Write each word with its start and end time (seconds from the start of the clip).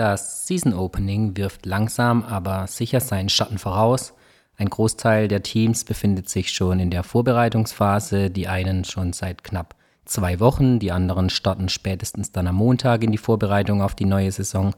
Das 0.00 0.46
Season 0.46 0.72
Opening 0.72 1.36
wirft 1.36 1.66
langsam, 1.66 2.24
aber 2.24 2.66
sicher 2.68 3.00
seinen 3.00 3.28
Schatten 3.28 3.58
voraus. 3.58 4.14
Ein 4.56 4.70
Großteil 4.70 5.28
der 5.28 5.42
Teams 5.42 5.84
befindet 5.84 6.26
sich 6.26 6.54
schon 6.54 6.80
in 6.80 6.88
der 6.88 7.02
Vorbereitungsphase, 7.02 8.30
die 8.30 8.48
einen 8.48 8.84
schon 8.84 9.12
seit 9.12 9.44
knapp 9.44 9.74
zwei 10.06 10.40
Wochen, 10.40 10.78
die 10.78 10.90
anderen 10.90 11.28
starten 11.28 11.68
spätestens 11.68 12.32
dann 12.32 12.46
am 12.46 12.54
Montag 12.54 13.04
in 13.04 13.12
die 13.12 13.18
Vorbereitung 13.18 13.82
auf 13.82 13.94
die 13.94 14.06
neue 14.06 14.32
Saison. 14.32 14.74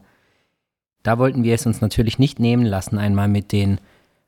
Da 1.03 1.17
wollten 1.19 1.45
wir 1.45 1.55
es 1.55 1.65
uns 1.65 1.79
natürlich 1.79 2.19
nicht 2.19 2.41
nehmen 2.41 2.65
lassen, 2.65 2.97
einmal 2.97 3.29
mit 3.29 3.53
den 3.53 3.79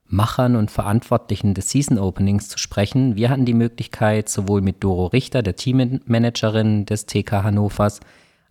Machern 0.05 0.55
und 0.55 0.71
Verantwortlichen 0.71 1.55
des 1.55 1.71
Season 1.71 2.00
Openings 2.00 2.48
zu 2.48 2.57
sprechen. 2.57 3.18
Wir 3.18 3.30
hatten 3.30 3.43
die 3.43 3.54
Möglichkeit, 3.54 4.30
sowohl 4.30 4.62
mit 4.62 4.82
Doro 4.82 5.07
Richter, 5.07 5.43
der 5.43 5.57
Teammanagerin 5.57 6.86
des 6.86 7.05
TK 7.05 7.43
Hannovers, 7.43 8.00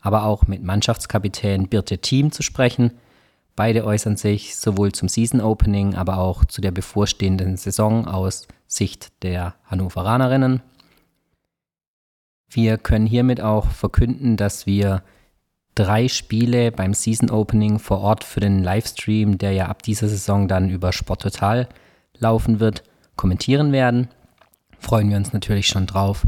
aber 0.05 0.25
auch 0.25 0.47
mit 0.47 0.63
Mannschaftskapitän 0.63 1.69
Birte 1.69 1.99
Thiem 1.99 2.31
zu 2.31 2.43
sprechen. 2.43 2.93
Beide 3.57 3.85
äußern 3.87 4.17
sich 4.17 4.55
sowohl 4.55 4.93
zum 4.93 5.09
Season 5.09 5.41
Opening, 5.41 5.95
aber 5.95 6.19
auch 6.19 6.45
zu 6.45 6.61
der 6.61 6.73
bevorstehenden 6.73 7.57
Saison 7.57 8.07
aus 8.07 8.47
Sicht 8.67 9.13
der 9.23 9.55
Hannoveranerinnen. 9.65 10.61
Wir 12.51 12.77
können 12.77 13.07
hiermit 13.07 13.41
auch 13.41 13.71
verkünden, 13.71 14.37
dass 14.37 14.67
wir 14.67 15.03
drei 15.75 16.09
Spiele 16.09 16.71
beim 16.71 16.93
Season 16.93 17.31
Opening 17.31 17.79
vor 17.79 18.01
Ort 18.01 18.25
für 18.25 18.41
den 18.41 18.63
Livestream, 18.63 19.39
der 19.39 19.53
ja 19.53 19.67
ab 19.69 19.83
dieser 19.83 20.09
Saison 20.09 20.49
dann 20.49 20.69
über 20.69 20.93
Sport 20.93 21.23
Total 21.23 21.67
laufen 22.19 22.61
wird, 22.61 22.83
kommentieren 23.17 23.73
werden. 23.73 24.09
Freuen 24.79 25.09
wir 25.09 25.17
uns 25.17 25.33
natürlich 25.33 25.67
schon 25.67 25.87
drauf. 25.87 26.27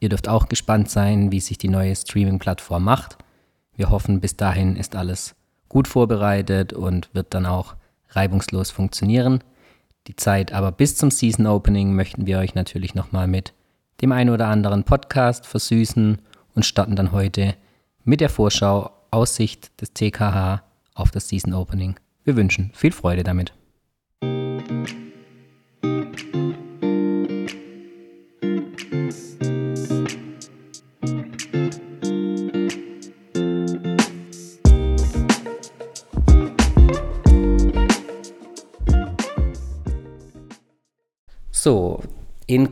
Ihr 0.00 0.08
dürft 0.08 0.28
auch 0.28 0.48
gespannt 0.48 0.90
sein, 0.90 1.32
wie 1.32 1.40
sich 1.40 1.58
die 1.58 1.68
neue 1.68 1.94
Streaming-Plattform 1.94 2.84
macht. 2.84 3.18
Wir 3.74 3.90
hoffen, 3.90 4.20
bis 4.20 4.36
dahin 4.36 4.76
ist 4.76 4.96
alles 4.96 5.34
gut 5.68 5.88
vorbereitet 5.88 6.72
und 6.72 7.10
wird 7.14 7.34
dann 7.34 7.46
auch 7.46 7.74
reibungslos 8.10 8.70
funktionieren. 8.70 9.42
Die 10.06 10.16
Zeit 10.16 10.52
aber 10.52 10.72
bis 10.72 10.96
zum 10.96 11.10
Season 11.10 11.46
Opening 11.46 11.94
möchten 11.94 12.26
wir 12.26 12.38
euch 12.38 12.54
natürlich 12.54 12.94
nochmal 12.94 13.26
mit 13.26 13.52
dem 14.00 14.12
einen 14.12 14.30
oder 14.30 14.46
anderen 14.46 14.84
Podcast 14.84 15.46
versüßen 15.46 16.18
und 16.54 16.64
starten 16.64 16.96
dann 16.96 17.12
heute 17.12 17.54
mit 18.04 18.20
der 18.20 18.30
Vorschau 18.30 18.90
Aussicht 19.10 19.80
des 19.80 19.92
TKH 19.92 20.62
auf 20.94 21.10
das 21.10 21.28
Season 21.28 21.54
Opening. 21.54 21.96
Wir 22.24 22.36
wünschen 22.36 22.70
viel 22.74 22.92
Freude 22.92 23.22
damit. 23.22 23.52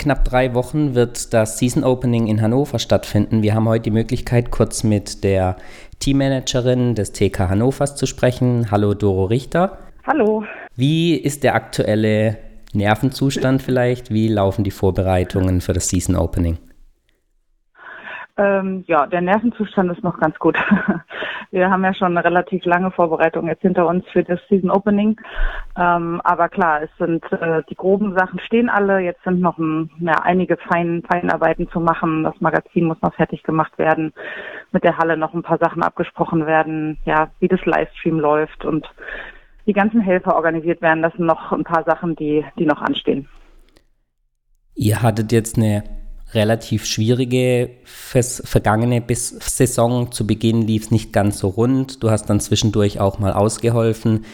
Knapp 0.06 0.24
drei 0.24 0.54
Wochen 0.54 0.94
wird 0.94 1.34
das 1.34 1.58
Season 1.58 1.82
Opening 1.82 2.28
in 2.28 2.40
Hannover 2.40 2.78
stattfinden. 2.78 3.42
Wir 3.42 3.56
haben 3.56 3.68
heute 3.68 3.82
die 3.82 3.90
Möglichkeit, 3.90 4.52
kurz 4.52 4.84
mit 4.84 5.24
der 5.24 5.56
Teammanagerin 5.98 6.94
des 6.94 7.10
TK 7.10 7.48
Hannovers 7.48 7.96
zu 7.96 8.06
sprechen. 8.06 8.70
Hallo 8.70 8.94
Doro 8.94 9.24
Richter. 9.24 9.78
Hallo. 10.06 10.44
Wie 10.76 11.16
ist 11.16 11.42
der 11.42 11.56
aktuelle 11.56 12.38
Nervenzustand 12.72 13.62
vielleicht? 13.62 14.12
Wie 14.12 14.28
laufen 14.28 14.62
die 14.62 14.70
Vorbereitungen 14.70 15.60
für 15.60 15.72
das 15.72 15.88
Season 15.88 16.14
Opening? 16.14 16.58
Ähm, 18.38 18.84
ja, 18.86 19.06
der 19.06 19.22
Nervenzustand 19.22 19.90
ist 19.90 20.04
noch 20.04 20.20
ganz 20.20 20.38
gut. 20.38 20.58
Wir 21.50 21.70
haben 21.70 21.84
ja 21.84 21.94
schon 21.94 22.16
eine 22.16 22.24
relativ 22.24 22.66
lange 22.66 22.90
Vorbereitung 22.90 23.46
jetzt 23.48 23.62
hinter 23.62 23.86
uns 23.86 24.04
für 24.12 24.22
das 24.22 24.40
Season 24.48 24.70
Opening. 24.70 25.18
Ähm, 25.78 26.20
aber 26.22 26.50
klar, 26.50 26.82
es 26.82 26.90
sind 26.98 27.24
äh, 27.32 27.62
die 27.70 27.76
groben 27.76 28.14
Sachen 28.14 28.38
stehen 28.40 28.68
alle. 28.68 28.98
Jetzt 28.98 29.24
sind 29.24 29.40
noch 29.40 29.56
ein, 29.56 29.90
ja, 30.00 30.16
einige 30.22 30.58
Fein, 30.58 31.02
Feinarbeiten 31.10 31.70
zu 31.70 31.80
machen. 31.80 32.24
Das 32.24 32.38
Magazin 32.40 32.84
muss 32.84 33.00
noch 33.00 33.14
fertig 33.14 33.42
gemacht 33.42 33.78
werden. 33.78 34.12
Mit 34.70 34.84
der 34.84 34.98
Halle 34.98 35.16
noch 35.16 35.32
ein 35.32 35.42
paar 35.42 35.58
Sachen 35.58 35.82
abgesprochen 35.82 36.44
werden. 36.44 36.98
Ja, 37.06 37.30
wie 37.40 37.48
das 37.48 37.64
Livestream 37.64 38.20
läuft 38.20 38.66
und 38.66 38.86
die 39.66 39.72
ganzen 39.72 40.00
Helfer 40.00 40.36
organisiert 40.36 40.82
werden. 40.82 41.02
Das 41.02 41.14
sind 41.14 41.24
noch 41.24 41.52
ein 41.52 41.64
paar 41.64 41.84
Sachen, 41.84 42.14
die, 42.16 42.44
die 42.58 42.66
noch 42.66 42.82
anstehen. 42.82 43.28
Ihr 44.74 45.00
hattet 45.00 45.32
jetzt 45.32 45.56
eine 45.56 45.95
relativ 46.34 46.84
schwierige 46.84 47.70
fürs 47.84 48.42
vergangene 48.44 49.00
bis 49.00 49.30
Saison. 49.30 50.12
Zu 50.12 50.26
Beginn 50.26 50.62
lief 50.62 50.84
es 50.84 50.90
nicht 50.90 51.12
ganz 51.12 51.38
so 51.38 51.48
rund. 51.48 52.02
Du 52.02 52.10
hast 52.10 52.26
dann 52.26 52.40
zwischendurch 52.40 53.00
auch 53.00 53.18
mal 53.18 53.32
ausgeholfen. 53.32 54.24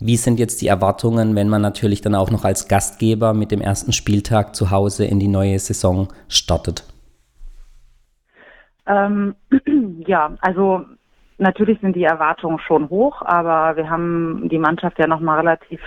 Wie 0.00 0.16
sind 0.16 0.38
jetzt 0.38 0.62
die 0.62 0.68
Erwartungen, 0.68 1.34
wenn 1.34 1.48
man 1.48 1.60
natürlich 1.60 2.00
dann 2.00 2.14
auch 2.14 2.30
noch 2.30 2.44
als 2.44 2.68
Gastgeber 2.68 3.34
mit 3.34 3.50
dem 3.50 3.60
ersten 3.60 3.92
Spieltag 3.92 4.54
zu 4.54 4.70
Hause 4.70 5.04
in 5.04 5.18
die 5.18 5.28
neue 5.28 5.58
Saison 5.58 6.08
startet? 6.28 6.84
Ähm, 8.86 9.34
ja, 10.06 10.36
also 10.40 10.84
natürlich 11.38 11.80
sind 11.80 11.96
die 11.96 12.04
Erwartungen 12.04 12.60
schon 12.60 12.88
hoch, 12.90 13.22
aber 13.22 13.76
wir 13.76 13.90
haben 13.90 14.48
die 14.48 14.58
Mannschaft 14.58 14.98
ja 15.00 15.08
nochmal 15.08 15.38
relativ 15.38 15.80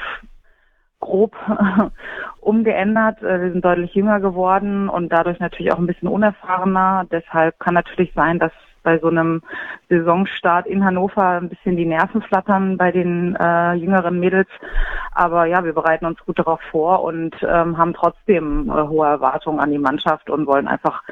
grob 1.02 1.36
umgeändert. 2.40 3.22
Äh, 3.22 3.42
wir 3.42 3.52
sind 3.52 3.66
deutlich 3.66 3.94
jünger 3.94 4.20
geworden 4.20 4.88
und 4.88 5.12
dadurch 5.12 5.40
natürlich 5.40 5.74
auch 5.74 5.80
ein 5.80 5.88
bisschen 5.88 6.08
unerfahrener. 6.08 7.06
Deshalb 7.12 7.60
kann 7.60 7.74
natürlich 7.74 8.14
sein, 8.16 8.40
dass 8.40 8.54
bei 8.84 8.98
so 9.00 9.08
einem 9.08 9.42
Saisonstart 9.90 10.66
in 10.66 10.84
Hannover 10.84 11.40
ein 11.40 11.50
bisschen 11.50 11.78
die 11.78 11.86
Nerven 11.86 12.22
flattern 12.22 12.78
bei 12.78 12.92
den 12.92 13.36
äh, 13.36 13.74
jüngeren 13.74 14.20
Mädels. 14.20 14.50
Aber 15.14 15.46
ja, 15.46 15.64
wir 15.64 15.74
bereiten 15.74 16.06
uns 16.06 16.20
gut 16.26 16.40
darauf 16.40 16.62
vor 16.72 17.04
und 17.04 17.36
ähm, 17.44 17.78
haben 17.78 17.94
trotzdem 17.94 18.70
äh, 18.70 18.88
hohe 18.88 19.08
Erwartungen 19.08 19.60
an 19.60 19.72
die 19.72 19.78
Mannschaft 19.78 20.30
und 20.30 20.48
wollen 20.48 20.68
einfach 20.68 21.04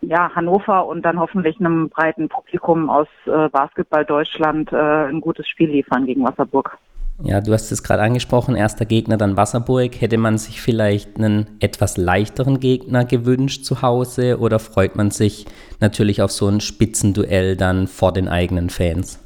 ja, 0.00 0.30
Hannover 0.34 0.86
und 0.86 1.02
dann 1.02 1.18
hoffentlich 1.18 1.58
einem 1.58 1.88
breiten 1.88 2.28
Publikum 2.28 2.90
aus 2.90 3.08
äh, 3.26 3.48
Basketball 3.48 4.04
Deutschland 4.04 4.72
äh, 4.72 4.76
ein 4.76 5.20
gutes 5.20 5.48
Spiel 5.48 5.70
liefern 5.70 6.06
gegen 6.06 6.24
Wasserburg. 6.24 6.78
Ja, 7.22 7.40
du 7.40 7.52
hast 7.52 7.70
es 7.70 7.84
gerade 7.84 8.02
angesprochen, 8.02 8.56
erster 8.56 8.84
Gegner 8.84 9.16
dann 9.16 9.36
Wasserburg. 9.36 10.00
Hätte 10.00 10.18
man 10.18 10.36
sich 10.36 10.60
vielleicht 10.60 11.16
einen 11.16 11.46
etwas 11.60 11.96
leichteren 11.96 12.58
Gegner 12.58 13.04
gewünscht 13.04 13.64
zu 13.64 13.82
Hause 13.82 14.40
oder 14.40 14.58
freut 14.58 14.96
man 14.96 15.10
sich 15.10 15.46
natürlich 15.80 16.22
auf 16.22 16.32
so 16.32 16.48
ein 16.48 16.60
Spitzenduell 16.60 17.56
dann 17.56 17.86
vor 17.86 18.12
den 18.12 18.28
eigenen 18.28 18.68
Fans? 18.68 19.20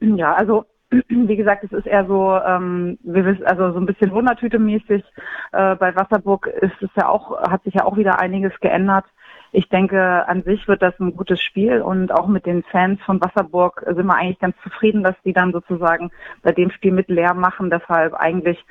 Ja, 0.00 0.34
also 0.34 0.64
wie 1.08 1.36
gesagt, 1.36 1.64
es 1.64 1.72
ist 1.72 1.86
eher 1.86 2.06
so, 2.06 2.38
ähm, 2.46 2.98
wir 3.02 3.24
wissen, 3.24 3.44
also 3.46 3.72
so 3.72 3.78
ein 3.78 3.86
bisschen 3.86 4.12
Wundertüte-mäßig. 4.12 5.02
Äh, 5.52 5.74
bei 5.74 5.94
Wasserburg 5.96 6.46
ist 6.46 6.80
es 6.82 6.90
ja 6.96 7.08
auch, 7.08 7.36
hat 7.42 7.64
sich 7.64 7.74
ja 7.74 7.84
auch 7.84 7.96
wieder 7.96 8.20
einiges 8.20 8.52
geändert 8.60 9.06
ich 9.52 9.68
denke, 9.68 10.28
an 10.28 10.42
sich 10.42 10.68
wird 10.68 10.82
das 10.82 10.98
ein 11.00 11.16
gutes 11.16 11.42
Spiel 11.42 11.82
und 11.82 12.12
auch 12.12 12.26
mit 12.26 12.46
den 12.46 12.62
Fans 12.62 13.00
von 13.02 13.20
Wasserburg 13.20 13.84
sind 13.86 14.06
wir 14.06 14.14
eigentlich 14.14 14.38
ganz 14.38 14.56
zufrieden, 14.62 15.02
dass 15.02 15.16
die 15.24 15.32
dann 15.32 15.52
sozusagen 15.52 16.10
bei 16.42 16.52
dem 16.52 16.70
Spiel 16.70 16.92
mit 16.92 17.08
leer 17.08 17.34
machen. 17.34 17.70
Deshalb 17.70 18.14
eigentlich 18.14 18.64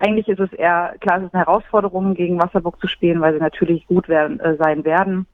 eigentlich 0.00 0.28
ist 0.28 0.40
es 0.40 0.52
eher, 0.54 0.94
klar, 1.00 1.18
es 1.18 1.24
ist 1.24 1.34
eine 1.34 1.44
Herausforderung, 1.44 2.14
gegen 2.14 2.40
Wasserburg 2.40 2.80
zu 2.80 2.88
spielen, 2.88 3.20
weil 3.20 3.34
sie 3.34 3.40
natürlich 3.40 3.86
gut 3.86 4.08
werden, 4.08 4.40
äh, 4.40 4.56
sein 4.56 4.84
werden. 4.84 5.26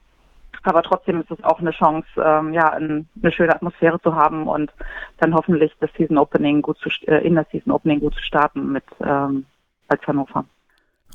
Aber 0.63 0.83
trotzdem 0.83 1.21
ist 1.21 1.31
es 1.31 1.41
auch 1.43 1.59
eine 1.59 1.71
Chance, 1.71 2.07
ähm, 2.17 2.51
ja, 2.51 2.71
ein, 2.73 3.07
eine 3.21 3.31
schöne 3.31 3.55
Atmosphäre 3.55 4.01
zu 4.01 4.15
haben 4.15 4.47
und 4.47 4.73
dann 5.19 5.33
hoffentlich 5.33 5.73
das 5.79 5.89
Season 5.93 6.17
Opening 6.17 6.61
gut 6.61 6.77
zu, 6.79 6.89
äh, 7.07 7.25
in 7.25 7.35
das 7.35 7.49
Season 7.51 7.71
Opening 7.71 8.01
gut 8.01 8.15
zu 8.15 8.23
starten 8.23 8.73
mit 8.73 8.83
ähm, 9.01 9.45
als 9.87 10.05
Hannover. 10.05 10.43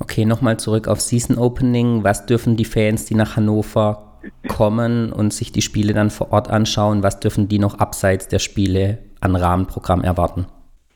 Okay, 0.03 0.25
nochmal 0.25 0.57
zurück 0.57 0.89
auf 0.89 0.99
Season 0.99 1.37
Opening. 1.37 2.03
Was 2.03 2.25
dürfen 2.25 2.57
die 2.57 2.65
Fans, 2.65 3.05
die 3.05 3.15
nach 3.15 3.37
Hannover 3.37 4.19
kommen 4.49 5.13
und 5.13 5.31
sich 5.31 5.53
die 5.53 5.61
Spiele 5.61 5.93
dann 5.93 6.09
vor 6.09 6.33
Ort 6.33 6.49
anschauen, 6.49 7.03
was 7.03 7.21
dürfen 7.21 7.47
die 7.47 7.57
noch 7.57 7.79
abseits 7.79 8.27
der 8.27 8.39
Spiele 8.39 8.99
an 9.21 9.37
Rahmenprogramm 9.37 10.01
erwarten? 10.01 10.45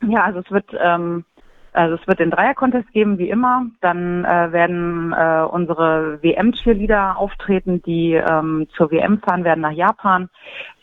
Ja, 0.05 0.25
also 0.25 0.39
es 0.39 0.51
wird 0.51 0.65
ähm, 0.77 1.23
also 1.71 1.95
es 1.95 2.07
wird 2.07 2.19
den 2.19 2.31
Dreier-Contest 2.31 2.91
geben, 2.91 3.17
wie 3.17 3.29
immer. 3.29 3.67
Dann 3.81 4.25
äh, 4.25 4.51
werden 4.51 5.13
äh, 5.13 5.43
unsere 5.43 6.21
WM-Cheerleader 6.21 7.17
auftreten, 7.17 7.81
die 7.83 8.13
ähm, 8.13 8.67
zur 8.75 8.91
WM 8.91 9.19
fahren 9.19 9.43
werden 9.43 9.61
nach 9.61 9.71
Japan. 9.71 10.29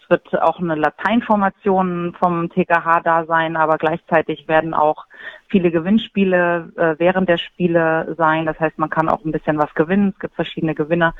Es 0.04 0.10
wird 0.10 0.42
auch 0.42 0.60
eine 0.60 0.74
Lateinformation 0.74 2.14
vom 2.18 2.50
TKH 2.50 3.00
da 3.00 3.24
sein, 3.24 3.56
aber 3.56 3.78
gleichzeitig 3.78 4.46
werden 4.48 4.74
auch 4.74 5.06
viele 5.48 5.70
Gewinnspiele 5.70 6.72
äh, 6.76 6.94
während 6.98 7.28
der 7.28 7.38
Spiele 7.38 8.14
sein. 8.18 8.44
Das 8.44 8.60
heißt, 8.60 8.78
man 8.78 8.90
kann 8.90 9.08
auch 9.08 9.24
ein 9.24 9.32
bisschen 9.32 9.58
was 9.58 9.72
gewinnen. 9.74 10.10
Es 10.14 10.20
gibt 10.20 10.34
verschiedene 10.34 10.74
Gewinner, 10.74 11.14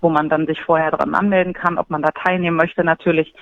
wo 0.00 0.10
man 0.10 0.28
dann 0.28 0.46
sich 0.46 0.60
vorher 0.60 0.90
dran 0.90 1.14
anmelden 1.14 1.54
kann, 1.54 1.78
ob 1.78 1.88
man 1.88 2.02
da 2.02 2.10
teilnehmen 2.10 2.56
möchte 2.56 2.84
natürlich. 2.84 3.34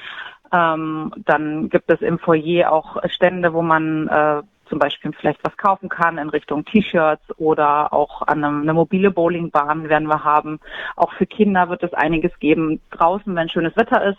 Ähm, 0.52 1.12
dann 1.16 1.68
gibt 1.68 1.90
es 1.90 2.00
im 2.00 2.20
Foyer 2.20 2.70
auch 2.72 2.96
Stände, 3.08 3.52
wo 3.52 3.62
man 3.62 4.06
äh, 4.08 4.42
zum 4.68 4.78
Beispiel 4.78 5.12
vielleicht 5.18 5.40
was 5.44 5.56
kaufen 5.56 5.88
kann 5.88 6.18
in 6.18 6.28
Richtung 6.28 6.64
T-Shirts 6.64 7.24
oder 7.38 7.92
auch 7.92 8.22
an 8.22 8.44
einem, 8.44 8.62
eine 8.62 8.74
mobile 8.74 9.10
Bowlingbahn 9.10 9.88
werden 9.88 10.08
wir 10.08 10.24
haben. 10.24 10.60
Auch 10.96 11.12
für 11.14 11.26
Kinder 11.26 11.68
wird 11.68 11.82
es 11.82 11.92
einiges 11.94 12.38
geben 12.38 12.80
draußen, 12.90 13.34
wenn 13.34 13.48
schönes 13.48 13.76
Wetter 13.76 14.04
ist. 14.04 14.18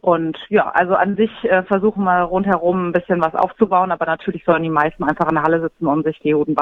Und 0.00 0.38
ja, 0.48 0.70
also 0.70 0.94
an 0.94 1.16
sich 1.16 1.30
äh, 1.42 1.64
versuchen 1.64 2.04
wir 2.04 2.22
rundherum 2.22 2.88
ein 2.88 2.92
bisschen 2.92 3.20
was 3.20 3.34
aufzubauen, 3.34 3.90
aber 3.90 4.06
natürlich 4.06 4.44
sollen 4.44 4.62
die 4.62 4.70
meisten 4.70 5.02
einfach 5.02 5.28
in 5.28 5.34
der 5.34 5.42
Halle 5.42 5.60
sitzen 5.60 5.88
und 5.88 6.04
sich 6.04 6.18
die 6.20 6.32
guten 6.32 6.54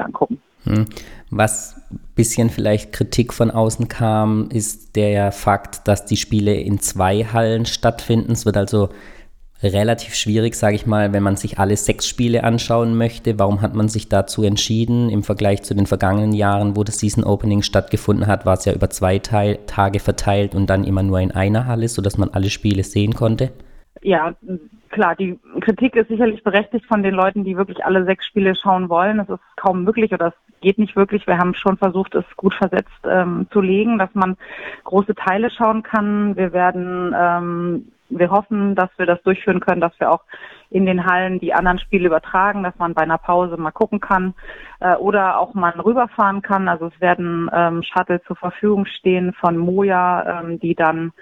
angucken. 0.00 0.42
Hm. 0.64 0.86
Was 1.30 1.80
bisschen 2.16 2.50
vielleicht 2.50 2.92
Kritik 2.92 3.32
von 3.32 3.52
außen 3.52 3.86
kam, 3.86 4.48
ist 4.50 4.96
der 4.96 5.30
Fakt, 5.30 5.86
dass 5.86 6.04
die 6.04 6.16
Spiele 6.16 6.54
in 6.54 6.80
zwei 6.80 7.24
Hallen 7.24 7.64
stattfinden. 7.64 8.32
Es 8.32 8.44
wird 8.44 8.56
also 8.56 8.88
relativ 9.62 10.14
schwierig, 10.14 10.54
sage 10.54 10.74
ich 10.74 10.86
mal, 10.86 11.12
wenn 11.12 11.22
man 11.22 11.36
sich 11.36 11.58
alle 11.58 11.76
sechs 11.76 12.08
Spiele 12.08 12.44
anschauen 12.44 12.96
möchte. 12.96 13.38
Warum 13.38 13.60
hat 13.60 13.74
man 13.74 13.88
sich 13.88 14.08
dazu 14.08 14.42
entschieden? 14.42 15.10
Im 15.10 15.22
Vergleich 15.22 15.62
zu 15.62 15.74
den 15.74 15.86
vergangenen 15.86 16.32
Jahren, 16.32 16.76
wo 16.76 16.84
das 16.84 16.98
Season 16.98 17.24
Opening 17.24 17.62
stattgefunden 17.62 18.26
hat, 18.26 18.46
war 18.46 18.54
es 18.54 18.64
ja 18.64 18.72
über 18.72 18.90
zwei 18.90 19.18
Teil 19.18 19.58
Tage 19.66 20.00
verteilt 20.00 20.54
und 20.54 20.68
dann 20.68 20.84
immer 20.84 21.02
nur 21.02 21.20
in 21.20 21.32
einer 21.32 21.66
Halle, 21.66 21.88
sodass 21.88 22.16
man 22.16 22.30
alle 22.30 22.50
Spiele 22.50 22.84
sehen 22.84 23.14
konnte. 23.14 23.52
Ja, 24.02 24.34
klar, 24.88 25.14
die 25.14 25.38
Kritik 25.60 25.94
ist 25.94 26.08
sicherlich 26.08 26.42
berechtigt 26.42 26.86
von 26.86 27.02
den 27.02 27.14
Leuten, 27.14 27.44
die 27.44 27.56
wirklich 27.56 27.84
alle 27.84 28.04
sechs 28.04 28.26
Spiele 28.26 28.54
schauen 28.54 28.88
wollen. 28.88 29.20
Es 29.20 29.28
ist 29.28 29.40
kaum 29.56 29.84
möglich 29.84 30.12
oder 30.12 30.28
es 30.28 30.60
geht 30.62 30.78
nicht 30.78 30.96
wirklich. 30.96 31.26
Wir 31.26 31.38
haben 31.38 31.54
schon 31.54 31.76
versucht, 31.76 32.14
es 32.14 32.24
gut 32.36 32.54
versetzt 32.54 32.88
ähm, 33.04 33.46
zu 33.52 33.60
legen, 33.60 33.98
dass 33.98 34.10
man 34.14 34.36
große 34.84 35.14
Teile 35.14 35.50
schauen 35.50 35.82
kann. 35.82 36.36
Wir 36.36 36.52
werden 36.52 37.14
ähm, 37.18 37.92
wir 38.10 38.30
hoffen, 38.30 38.74
dass 38.74 38.90
wir 38.96 39.06
das 39.06 39.22
durchführen 39.22 39.60
können, 39.60 39.80
dass 39.80 39.98
wir 39.98 40.10
auch 40.10 40.22
in 40.70 40.86
den 40.86 41.06
Hallen 41.06 41.40
die 41.40 41.54
anderen 41.54 41.78
Spiele 41.78 42.06
übertragen, 42.06 42.62
dass 42.62 42.76
man 42.78 42.94
bei 42.94 43.02
einer 43.02 43.18
Pause 43.18 43.56
mal 43.56 43.72
gucken 43.72 44.00
kann 44.00 44.34
äh, 44.80 44.94
oder 44.94 45.38
auch 45.38 45.54
mal 45.54 45.70
rüberfahren 45.70 46.42
kann. 46.42 46.68
Also 46.68 46.86
es 46.86 47.00
werden 47.00 47.50
ähm, 47.52 47.82
Shuttle 47.82 48.22
zur 48.22 48.36
Verfügung 48.36 48.86
stehen 48.86 49.32
von 49.32 49.56
Moja, 49.56 50.42
ähm, 50.42 50.60
die 50.60 50.74
dann 50.74 51.12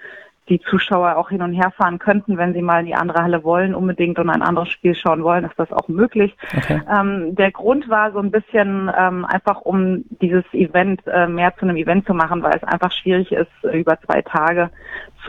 die 0.49 0.59
Zuschauer 0.59 1.15
auch 1.15 1.29
hin 1.29 1.41
und 1.41 1.53
her 1.53 1.71
fahren 1.77 1.99
könnten, 1.99 2.37
wenn 2.37 2.53
sie 2.53 2.61
mal 2.61 2.79
in 2.79 2.87
die 2.87 2.95
andere 2.95 3.21
Halle 3.21 3.43
wollen, 3.43 3.75
unbedingt 3.75 4.17
und 4.19 4.29
ein 4.29 4.41
anderes 4.41 4.69
Spiel 4.69 4.95
schauen 4.95 5.23
wollen, 5.23 5.45
ist 5.45 5.57
das 5.57 5.71
auch 5.71 5.87
möglich. 5.87 6.35
Okay. 6.57 6.81
Ähm, 6.89 7.35
der 7.35 7.51
Grund 7.51 7.87
war 7.87 8.11
so 8.11 8.19
ein 8.19 8.31
bisschen 8.31 8.91
ähm, 8.97 9.25
einfach, 9.25 9.61
um 9.61 10.05
dieses 10.21 10.43
Event 10.53 11.01
äh, 11.05 11.27
mehr 11.27 11.55
zu 11.55 11.63
einem 11.63 11.77
Event 11.77 12.05
zu 12.07 12.13
machen, 12.13 12.41
weil 12.41 12.55
es 12.55 12.63
einfach 12.63 12.91
schwierig 12.91 13.31
ist, 13.31 13.51
über 13.71 13.99
zwei 14.01 14.21
Tage 14.23 14.71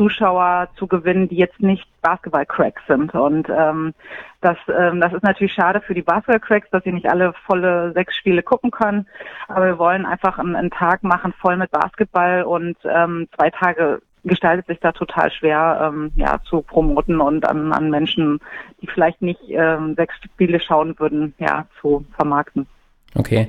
Zuschauer 0.01 0.69
zu 0.79 0.87
gewinnen, 0.87 1.29
die 1.29 1.37
jetzt 1.37 1.61
nicht 1.61 1.87
Basketball-Cracks 2.01 2.81
sind. 2.89 3.13
Und 3.13 3.49
ähm, 3.51 3.93
das, 4.41 4.57
ähm, 4.75 4.99
das 4.99 5.13
ist 5.13 5.23
natürlich 5.23 5.53
schade 5.53 5.83
für 5.83 5.93
die 5.93 6.01
Basketball-Cracks, 6.01 6.71
dass 6.71 6.83
sie 6.85 6.93
nicht 6.93 7.07
alle 7.07 7.35
volle 7.45 7.93
sechs 7.93 8.17
Spiele 8.17 8.43
gucken 8.43 8.71
können. 8.71 9.07
Aber 9.49 9.67
wir 9.67 9.79
wollen 9.79 10.07
einfach 10.07 10.39
einen, 10.39 10.57
einen 10.57 10.71
Tag 10.71 11.03
machen 11.03 11.35
voll 11.39 11.59
mit 11.59 11.71
Basketball 11.71 12.45
und 12.45 12.79
ähm, 12.85 13.29
zwei 13.37 13.51
Tage 13.51 14.01
gestaltet 14.25 14.67
sich 14.69 14.81
da 14.81 14.93
total 14.93 15.31
schwer, 15.31 15.93
ähm, 15.93 16.13
ja, 16.17 16.41
zu 16.45 16.63
promoten 16.63 17.21
und 17.21 17.47
an, 17.47 17.71
an 17.73 17.91
Menschen, 17.91 18.41
die 18.81 18.87
vielleicht 18.87 19.21
nicht 19.21 19.41
ähm, 19.49 19.97
sechs 19.97 20.15
Spiele 20.25 20.61
schauen 20.61 20.99
würden, 20.99 21.35
ja, 21.39 21.67
zu 21.81 22.07
vermarkten. 22.17 22.67
Okay. 23.15 23.49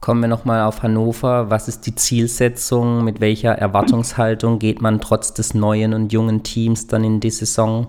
Kommen 0.00 0.20
wir 0.20 0.28
nochmal 0.28 0.62
auf 0.62 0.82
Hannover. 0.82 1.50
Was 1.50 1.68
ist 1.68 1.86
die 1.86 1.94
Zielsetzung? 1.94 3.04
Mit 3.04 3.20
welcher 3.20 3.52
Erwartungshaltung 3.52 4.58
geht 4.58 4.80
man 4.80 5.00
trotz 5.00 5.34
des 5.34 5.54
neuen 5.54 5.94
und 5.94 6.12
jungen 6.12 6.42
Teams 6.42 6.86
dann 6.86 7.02
in 7.02 7.20
die 7.20 7.30
Saison? 7.30 7.88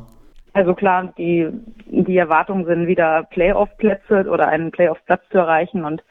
Also 0.53 0.73
klar, 0.73 1.13
die, 1.17 1.47
die 1.85 2.17
Erwartungen 2.17 2.65
sind 2.65 2.87
wieder 2.87 3.23
Playoff-Plätze 3.29 4.27
oder 4.29 4.47
einen 4.47 4.71
Playoff-Platz 4.71 5.21
zu 5.31 5.37
erreichen 5.37 5.85
und 5.85 6.01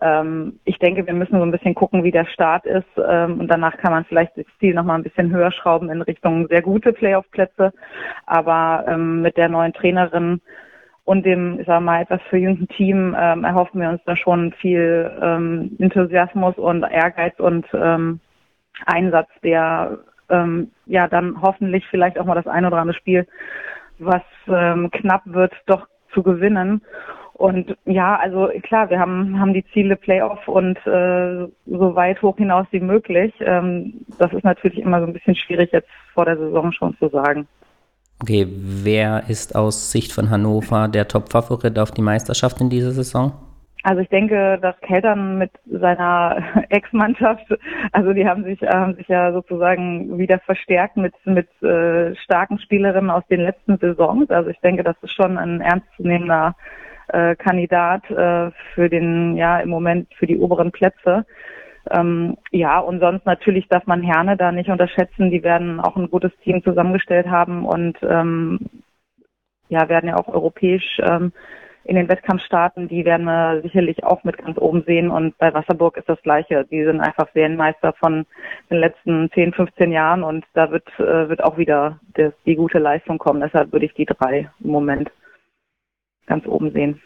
ähm, 0.00 0.58
ich 0.64 0.78
denke, 0.78 1.06
wir 1.06 1.14
müssen 1.14 1.36
so 1.36 1.42
ein 1.42 1.50
bisschen 1.50 1.74
gucken, 1.74 2.02
wie 2.02 2.10
der 2.10 2.24
Start 2.24 2.64
ist 2.64 2.88
ähm, 2.96 3.38
und 3.38 3.48
danach 3.48 3.76
kann 3.76 3.92
man 3.92 4.04
vielleicht 4.04 4.36
das 4.36 4.46
Ziel 4.58 4.74
nochmal 4.74 4.98
ein 4.98 5.04
bisschen 5.04 5.30
höher 5.30 5.52
schrauben 5.52 5.90
in 5.90 6.02
Richtung 6.02 6.48
sehr 6.48 6.62
gute 6.62 6.92
Playoff-Plätze. 6.92 7.72
Aber 8.26 8.84
ähm, 8.88 9.22
mit 9.22 9.36
der 9.36 9.48
neuen 9.48 9.72
Trainerin 9.72 10.40
und 11.04 11.26
dem, 11.26 11.60
ich 11.60 11.66
sag 11.66 11.80
mal, 11.80 12.02
etwas 12.02 12.20
verjüngten 12.28 12.68
Team 12.68 13.16
ähm, 13.18 13.44
erhoffen 13.44 13.80
wir 13.80 13.90
uns 13.90 14.00
da 14.06 14.16
schon 14.16 14.52
viel 14.52 15.10
ähm, 15.20 15.76
Enthusiasmus 15.78 16.56
und 16.56 16.82
Ehrgeiz 16.84 17.38
und 17.38 17.66
ähm, 17.74 18.20
Einsatz, 18.86 19.28
der 19.42 19.98
ähm, 20.30 20.70
ja 20.86 21.08
dann 21.08 21.40
hoffentlich 21.42 21.84
vielleicht 21.90 22.18
auch 22.18 22.24
mal 22.24 22.34
das 22.34 22.46
ein 22.46 22.64
oder 22.64 22.78
andere 22.78 22.96
Spiel, 22.96 23.26
was 23.98 24.22
ähm, 24.46 24.90
knapp 24.90 25.22
wird, 25.26 25.52
doch 25.66 25.86
zu 26.12 26.22
gewinnen. 26.22 26.82
Und 27.34 27.76
ja, 27.86 28.16
also 28.16 28.50
klar, 28.62 28.88
wir 28.90 29.00
haben, 29.00 29.40
haben 29.40 29.54
die 29.54 29.64
Ziele 29.72 29.96
Playoff 29.96 30.46
und 30.46 30.76
äh, 30.86 31.48
so 31.66 31.96
weit 31.96 32.22
hoch 32.22 32.36
hinaus 32.36 32.66
wie 32.70 32.80
möglich. 32.80 33.34
Ähm, 33.40 34.04
das 34.18 34.32
ist 34.32 34.44
natürlich 34.44 34.78
immer 34.78 35.00
so 35.00 35.06
ein 35.06 35.12
bisschen 35.12 35.34
schwierig 35.34 35.72
jetzt 35.72 35.88
vor 36.14 36.24
der 36.24 36.36
Saison 36.36 36.70
schon 36.70 36.96
zu 36.98 37.08
sagen. 37.08 37.48
Okay, 38.22 38.46
wer 38.48 39.24
ist 39.28 39.56
aus 39.56 39.90
Sicht 39.90 40.12
von 40.12 40.30
Hannover 40.30 40.86
der 40.86 41.08
Top-Favorit 41.08 41.76
auf 41.76 41.90
die 41.90 42.02
Meisterschaft 42.02 42.60
in 42.60 42.70
dieser 42.70 42.92
Saison? 42.92 43.32
Also 43.82 44.00
ich 44.00 44.08
denke, 44.10 44.60
dass 44.62 44.78
Keltern 44.80 45.38
mit 45.38 45.50
seiner 45.68 46.40
Ex-Mannschaft, 46.68 47.44
also 47.90 48.12
die 48.12 48.24
haben 48.24 48.44
sich, 48.44 48.62
haben 48.62 48.94
sich 48.94 49.08
ja 49.08 49.32
sozusagen 49.32 50.18
wieder 50.18 50.38
verstärkt 50.38 50.96
mit, 50.96 51.14
mit 51.24 51.48
äh, 51.64 52.14
starken 52.14 52.60
Spielerinnen 52.60 53.10
aus 53.10 53.26
den 53.28 53.40
letzten 53.40 53.76
Saisons. 53.78 54.30
Also 54.30 54.50
ich 54.50 54.60
denke, 54.60 54.84
das 54.84 54.94
ist 55.02 55.14
schon 55.14 55.36
ein 55.36 55.60
ernstzunehmender 55.60 56.54
äh, 57.08 57.34
Kandidat 57.34 58.08
äh, 58.08 58.52
für 58.74 58.88
den, 58.88 59.36
ja, 59.36 59.58
im 59.58 59.70
Moment 59.70 60.14
für 60.14 60.28
die 60.28 60.38
oberen 60.38 60.70
Plätze. 60.70 61.26
Ähm, 61.90 62.36
ja, 62.50 62.78
und 62.78 63.00
sonst 63.00 63.26
natürlich 63.26 63.68
darf 63.68 63.86
man 63.86 64.02
Herne 64.02 64.36
da 64.36 64.52
nicht 64.52 64.70
unterschätzen. 64.70 65.30
Die 65.30 65.42
werden 65.42 65.80
auch 65.80 65.96
ein 65.96 66.10
gutes 66.10 66.32
Team 66.44 66.62
zusammengestellt 66.62 67.28
haben 67.28 67.64
und 67.64 67.96
ähm, 68.02 68.60
ja, 69.68 69.88
werden 69.88 70.08
ja 70.08 70.16
auch 70.16 70.28
europäisch 70.28 71.00
ähm, 71.02 71.32
in 71.84 71.96
den 71.96 72.08
Wettkampf 72.08 72.42
starten. 72.44 72.88
Die 72.88 73.04
werden 73.04 73.24
wir 73.24 73.60
sicherlich 73.62 74.04
auch 74.04 74.22
mit 74.24 74.38
ganz 74.38 74.56
oben 74.58 74.84
sehen. 74.86 75.10
Und 75.10 75.36
bei 75.38 75.52
Wasserburg 75.52 75.96
ist 75.96 76.08
das 76.08 76.20
Gleiche. 76.22 76.64
Die 76.70 76.84
sind 76.84 77.00
einfach 77.00 77.28
Serienmeister 77.32 77.92
von 77.94 78.26
den 78.70 78.78
letzten 78.78 79.30
10, 79.32 79.52
15 79.52 79.90
Jahren 79.90 80.22
und 80.22 80.44
da 80.54 80.70
wird, 80.70 80.86
äh, 80.98 81.28
wird 81.28 81.42
auch 81.42 81.58
wieder 81.58 81.98
das, 82.14 82.32
die 82.46 82.54
gute 82.54 82.78
Leistung 82.78 83.18
kommen. 83.18 83.40
Deshalb 83.40 83.72
würde 83.72 83.86
ich 83.86 83.94
die 83.94 84.06
drei 84.06 84.50
im 84.60 84.70
Moment 84.70 85.10
ganz 86.26 86.46
oben 86.46 86.70
sehen. 86.72 87.00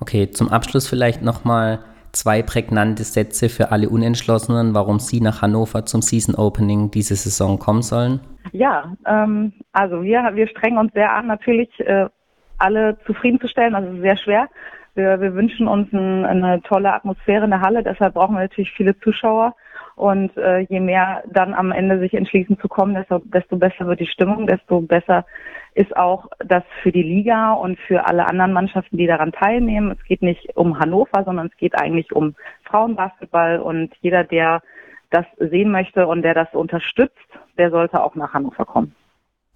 Okay, 0.00 0.30
zum 0.30 0.48
Abschluss 0.48 0.88
vielleicht 0.88 1.22
nochmal 1.22 1.78
zwei 2.14 2.42
prägnante 2.42 3.04
Sätze 3.04 3.48
für 3.48 3.72
alle 3.72 3.88
Unentschlossenen, 3.88 4.74
warum 4.74 4.98
Sie 4.98 5.20
nach 5.20 5.42
Hannover 5.42 5.84
zum 5.84 6.02
Season 6.02 6.34
Opening 6.34 6.90
diese 6.90 7.14
Saison 7.14 7.58
kommen 7.58 7.82
sollen? 7.82 8.20
Ja, 8.52 8.94
ähm, 9.06 9.52
also 9.72 10.02
wir, 10.02 10.30
wir 10.34 10.48
strengen 10.48 10.78
uns 10.78 10.92
sehr 10.92 11.12
an, 11.12 11.26
natürlich 11.26 11.68
äh, 11.80 12.06
alle 12.58 12.96
zufriedenzustellen, 13.06 13.74
also 13.74 14.00
sehr 14.00 14.16
schwer. 14.16 14.48
Wir, 14.94 15.20
wir 15.20 15.34
wünschen 15.34 15.66
uns 15.66 15.92
ein, 15.92 16.24
eine 16.24 16.62
tolle 16.62 16.92
Atmosphäre 16.92 17.44
in 17.44 17.50
der 17.50 17.60
Halle, 17.60 17.82
deshalb 17.82 18.14
brauchen 18.14 18.34
wir 18.34 18.42
natürlich 18.42 18.72
viele 18.72 18.98
Zuschauer. 19.00 19.54
Und 19.96 20.36
äh, 20.36 20.60
je 20.60 20.80
mehr 20.80 21.22
dann 21.30 21.54
am 21.54 21.70
Ende 21.70 22.00
sich 22.00 22.14
entschließen 22.14 22.58
zu 22.58 22.68
kommen, 22.68 22.94
desto, 22.94 23.20
desto 23.20 23.56
besser 23.56 23.86
wird 23.86 24.00
die 24.00 24.06
Stimmung, 24.06 24.46
desto 24.46 24.80
besser 24.80 25.24
ist 25.74 25.96
auch 25.96 26.28
das 26.44 26.62
für 26.82 26.92
die 26.92 27.02
Liga 27.02 27.52
und 27.52 27.78
für 27.80 28.06
alle 28.06 28.26
anderen 28.26 28.52
Mannschaften, 28.52 28.96
die 28.96 29.06
daran 29.06 29.32
teilnehmen. 29.32 29.90
Es 29.90 30.04
geht 30.04 30.22
nicht 30.22 30.56
um 30.56 30.78
Hannover, 30.78 31.24
sondern 31.24 31.48
es 31.48 31.56
geht 31.56 31.76
eigentlich 31.80 32.12
um 32.12 32.34
Frauenbasketball 32.64 33.60
und 33.60 33.92
jeder, 34.00 34.24
der 34.24 34.62
das 35.10 35.26
sehen 35.38 35.70
möchte 35.70 36.06
und 36.06 36.22
der 36.22 36.34
das 36.34 36.52
unterstützt, 36.52 37.14
der 37.56 37.70
sollte 37.70 38.02
auch 38.02 38.14
nach 38.14 38.34
Hannover 38.34 38.64
kommen. 38.64 38.94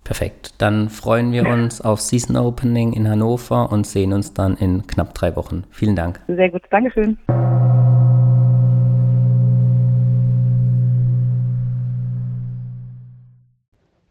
Perfekt. 0.05 0.63
Dann 0.63 0.89
freuen 0.89 1.33
wir 1.33 1.47
uns 1.47 1.81
auf 1.81 2.01
Season 2.01 2.37
Opening 2.37 2.95
in 2.95 3.09
Hannover 3.09 3.71
und 3.71 3.87
sehen 3.87 4.13
uns 4.13 4.33
dann 4.33 4.57
in 4.57 4.87
knapp 4.87 5.13
drei 5.15 5.37
Wochen. 5.37 5.65
Vielen 5.71 5.97
Dank. 5.97 6.21
Sehr 6.29 6.51
gut. 6.51 6.63
Dankeschön. 6.71 7.19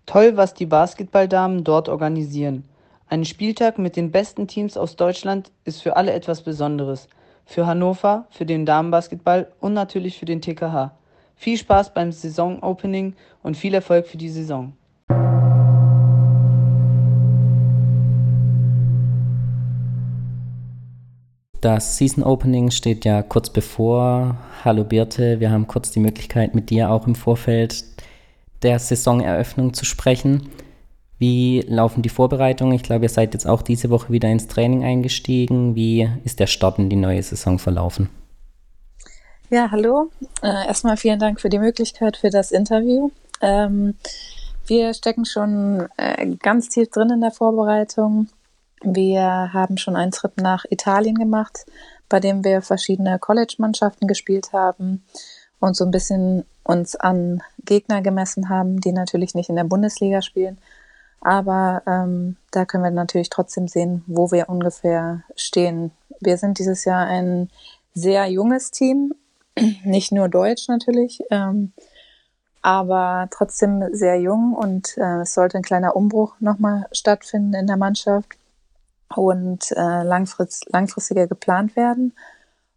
Toll, 0.07 0.37
was 0.37 0.53
die 0.53 0.65
Basketballdamen 0.65 1.65
dort 1.65 1.89
organisieren. 1.89 2.63
Ein 3.09 3.25
Spieltag 3.25 3.77
mit 3.77 3.97
den 3.97 4.09
besten 4.09 4.47
Teams 4.47 4.77
aus 4.77 4.95
Deutschland 4.95 5.51
ist 5.65 5.81
für 5.81 5.97
alle 5.97 6.13
etwas 6.13 6.43
Besonderes. 6.43 7.09
Für 7.45 7.67
Hannover, 7.67 8.25
für 8.29 8.45
den 8.45 8.65
Damenbasketball 8.65 9.51
und 9.59 9.73
natürlich 9.73 10.17
für 10.17 10.23
den 10.23 10.41
TKH. 10.41 10.97
Viel 11.35 11.57
Spaß 11.57 11.93
beim 11.93 12.13
Saisonopening 12.13 13.15
und 13.43 13.57
viel 13.57 13.73
Erfolg 13.73 14.07
für 14.07 14.15
die 14.15 14.29
Saison. 14.29 14.71
Das 21.59 21.97
Season 21.97 22.23
Opening 22.23 22.71
steht 22.71 23.03
ja 23.03 23.23
kurz 23.23 23.49
bevor. 23.49 24.37
Hallo 24.63 24.85
Birte, 24.85 25.41
wir 25.41 25.51
haben 25.51 25.67
kurz 25.67 25.91
die 25.91 25.99
Möglichkeit, 25.99 26.55
mit 26.55 26.69
dir 26.69 26.91
auch 26.91 27.07
im 27.07 27.15
Vorfeld 27.15 27.83
der 28.63 28.79
Saisoneröffnung 28.79 29.73
zu 29.73 29.85
sprechen. 29.85 30.49
Wie 31.19 31.61
laufen 31.67 32.03
die 32.03 32.09
Vorbereitungen? 32.09 32.73
Ich 32.73 32.83
glaube, 32.83 33.05
ihr 33.05 33.09
seid 33.09 33.33
jetzt 33.33 33.47
auch 33.47 33.61
diese 33.61 33.89
Woche 33.89 34.11
wieder 34.11 34.29
ins 34.29 34.47
Training 34.47 34.83
eingestiegen. 34.83 35.75
Wie 35.75 36.09
ist 36.23 36.39
der 36.39 36.47
Start 36.47 36.77
in 36.77 36.89
die 36.89 36.95
neue 36.95 37.23
Saison 37.23 37.57
verlaufen? 37.57 38.09
Ja, 39.49 39.71
hallo. 39.71 40.11
Äh, 40.41 40.67
erstmal 40.67 40.97
vielen 40.97 41.19
Dank 41.19 41.39
für 41.39 41.49
die 41.49 41.59
Möglichkeit 41.59 42.17
für 42.17 42.29
das 42.29 42.51
Interview. 42.51 43.09
Ähm, 43.41 43.95
wir 44.67 44.93
stecken 44.93 45.25
schon 45.25 45.87
äh, 45.97 46.35
ganz 46.35 46.69
tief 46.69 46.89
drin 46.89 47.09
in 47.09 47.21
der 47.21 47.31
Vorbereitung. 47.31 48.27
Wir 48.83 49.53
haben 49.53 49.77
schon 49.77 49.95
einen 49.95 50.11
Trip 50.11 50.33
nach 50.37 50.65
Italien 50.69 51.15
gemacht, 51.15 51.65
bei 52.09 52.19
dem 52.19 52.43
wir 52.43 52.61
verschiedene 52.61 53.17
College-Mannschaften 53.17 54.07
gespielt 54.07 54.53
haben 54.53 55.03
und 55.59 55.75
so 55.75 55.85
ein 55.85 55.91
bisschen 55.91 56.45
uns 56.63 56.95
an 56.95 57.41
Gegner 57.67 58.01
gemessen 58.01 58.49
haben, 58.49 58.81
die 58.81 58.91
natürlich 58.91 59.35
nicht 59.35 59.49
in 59.49 59.55
der 59.55 59.63
Bundesliga 59.63 60.23
spielen. 60.23 60.57
Aber 61.21 61.83
ähm, 61.85 62.37
da 62.51 62.65
können 62.65 62.83
wir 62.83 62.91
natürlich 62.91 63.29
trotzdem 63.29 63.67
sehen, 63.67 64.03
wo 64.07 64.31
wir 64.31 64.49
ungefähr 64.49 65.23
stehen. 65.35 65.91
Wir 66.19 66.37
sind 66.37 66.57
dieses 66.57 66.85
Jahr 66.85 67.05
ein 67.05 67.49
sehr 67.93 68.25
junges 68.27 68.71
Team, 68.71 69.13
nicht 69.83 70.11
nur 70.11 70.29
deutsch 70.29 70.67
natürlich, 70.67 71.21
ähm, 71.29 71.73
aber 72.61 73.27
trotzdem 73.31 73.83
sehr 73.93 74.19
jung 74.19 74.53
und 74.53 74.97
äh, 74.97 75.21
es 75.21 75.33
sollte 75.33 75.57
ein 75.57 75.63
kleiner 75.63 75.95
Umbruch 75.95 76.35
nochmal 76.39 76.87
stattfinden 76.91 77.53
in 77.53 77.67
der 77.67 77.77
Mannschaft 77.77 78.37
und 79.15 79.71
äh, 79.71 80.03
langfrist, 80.03 80.65
langfristiger 80.71 81.27
geplant 81.27 81.75
werden. 81.75 82.13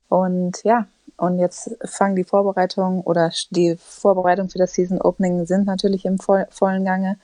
Und 0.09 0.63
ja, 0.65 0.87
und 1.21 1.39
jetzt 1.39 1.77
fangen 1.85 2.17
die 2.17 2.25
Vorbereitungen 2.25 3.03
oder 3.03 3.31
die 3.51 3.77
Vorbereitungen 3.79 4.49
für 4.49 4.59
das 4.59 4.73
Season 4.73 5.01
Opening 5.01 5.45
sind 5.45 5.67
natürlich 5.67 6.07
im 6.07 6.19
voll, 6.19 6.47
vollen 6.51 6.85
Gange. 6.85 7.19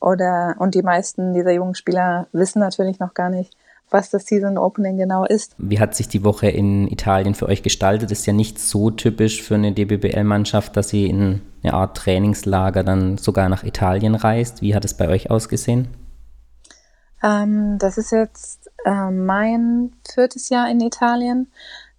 Oder, 0.00 0.56
und 0.58 0.74
die 0.74 0.82
meisten 0.82 1.32
dieser 1.32 1.52
jungen 1.52 1.76
Spieler 1.76 2.26
wissen 2.32 2.58
natürlich 2.58 2.98
noch 2.98 3.14
gar 3.14 3.30
nicht, 3.30 3.54
was 3.88 4.10
das 4.10 4.26
Season 4.26 4.58
Opening 4.58 4.96
genau 4.96 5.24
ist. 5.24 5.54
Wie 5.58 5.78
hat 5.78 5.94
sich 5.94 6.08
die 6.08 6.24
Woche 6.24 6.48
in 6.48 6.88
Italien 6.88 7.34
für 7.34 7.46
euch 7.46 7.62
gestaltet? 7.62 8.10
Ist 8.10 8.26
ja 8.26 8.32
nicht 8.32 8.58
so 8.58 8.90
typisch 8.90 9.42
für 9.42 9.54
eine 9.54 9.72
DBBL-Mannschaft, 9.72 10.76
dass 10.76 10.88
sie 10.88 11.06
in 11.06 11.42
eine 11.62 11.74
Art 11.74 11.96
Trainingslager 11.96 12.82
dann 12.82 13.16
sogar 13.16 13.48
nach 13.48 13.62
Italien 13.62 14.16
reist. 14.16 14.60
Wie 14.60 14.74
hat 14.74 14.84
es 14.84 14.96
bei 14.96 15.08
euch 15.08 15.30
ausgesehen? 15.30 15.88
Ähm, 17.22 17.78
das 17.78 17.96
ist 17.96 18.10
jetzt 18.10 18.70
äh, 18.84 19.10
mein 19.10 19.92
viertes 20.12 20.48
Jahr 20.48 20.70
in 20.70 20.80
Italien. 20.80 21.48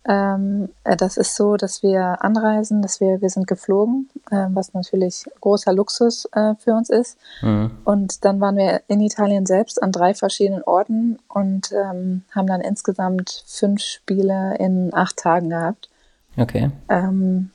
Ähm, 0.07 0.69
äh, 0.83 0.97
das 0.97 1.17
ist 1.17 1.35
so, 1.35 1.57
dass 1.57 1.83
wir 1.83 2.23
anreisen, 2.23 2.81
dass 2.81 2.99
wir, 2.99 3.21
wir 3.21 3.29
sind 3.29 3.45
geflogen, 3.45 4.09
äh, 4.31 4.47
was 4.49 4.73
natürlich 4.73 5.25
großer 5.41 5.73
Luxus 5.73 6.27
äh, 6.33 6.55
für 6.55 6.73
uns 6.73 6.89
ist. 6.89 7.17
Mhm. 7.41 7.71
Und 7.85 8.25
dann 8.25 8.39
waren 8.41 8.57
wir 8.57 8.81
in 8.87 8.99
Italien 8.99 9.45
selbst 9.45 9.81
an 9.81 9.91
drei 9.91 10.13
verschiedenen 10.15 10.63
Orten 10.63 11.19
und 11.27 11.71
ähm, 11.71 12.23
haben 12.31 12.47
dann 12.47 12.61
insgesamt 12.61 13.43
fünf 13.45 13.81
Spiele 13.81 14.55
in 14.57 14.91
acht 14.93 15.17
Tagen 15.17 15.49
gehabt. 15.49 15.89
Okay. 16.35 16.71
Ähm, 16.89 17.51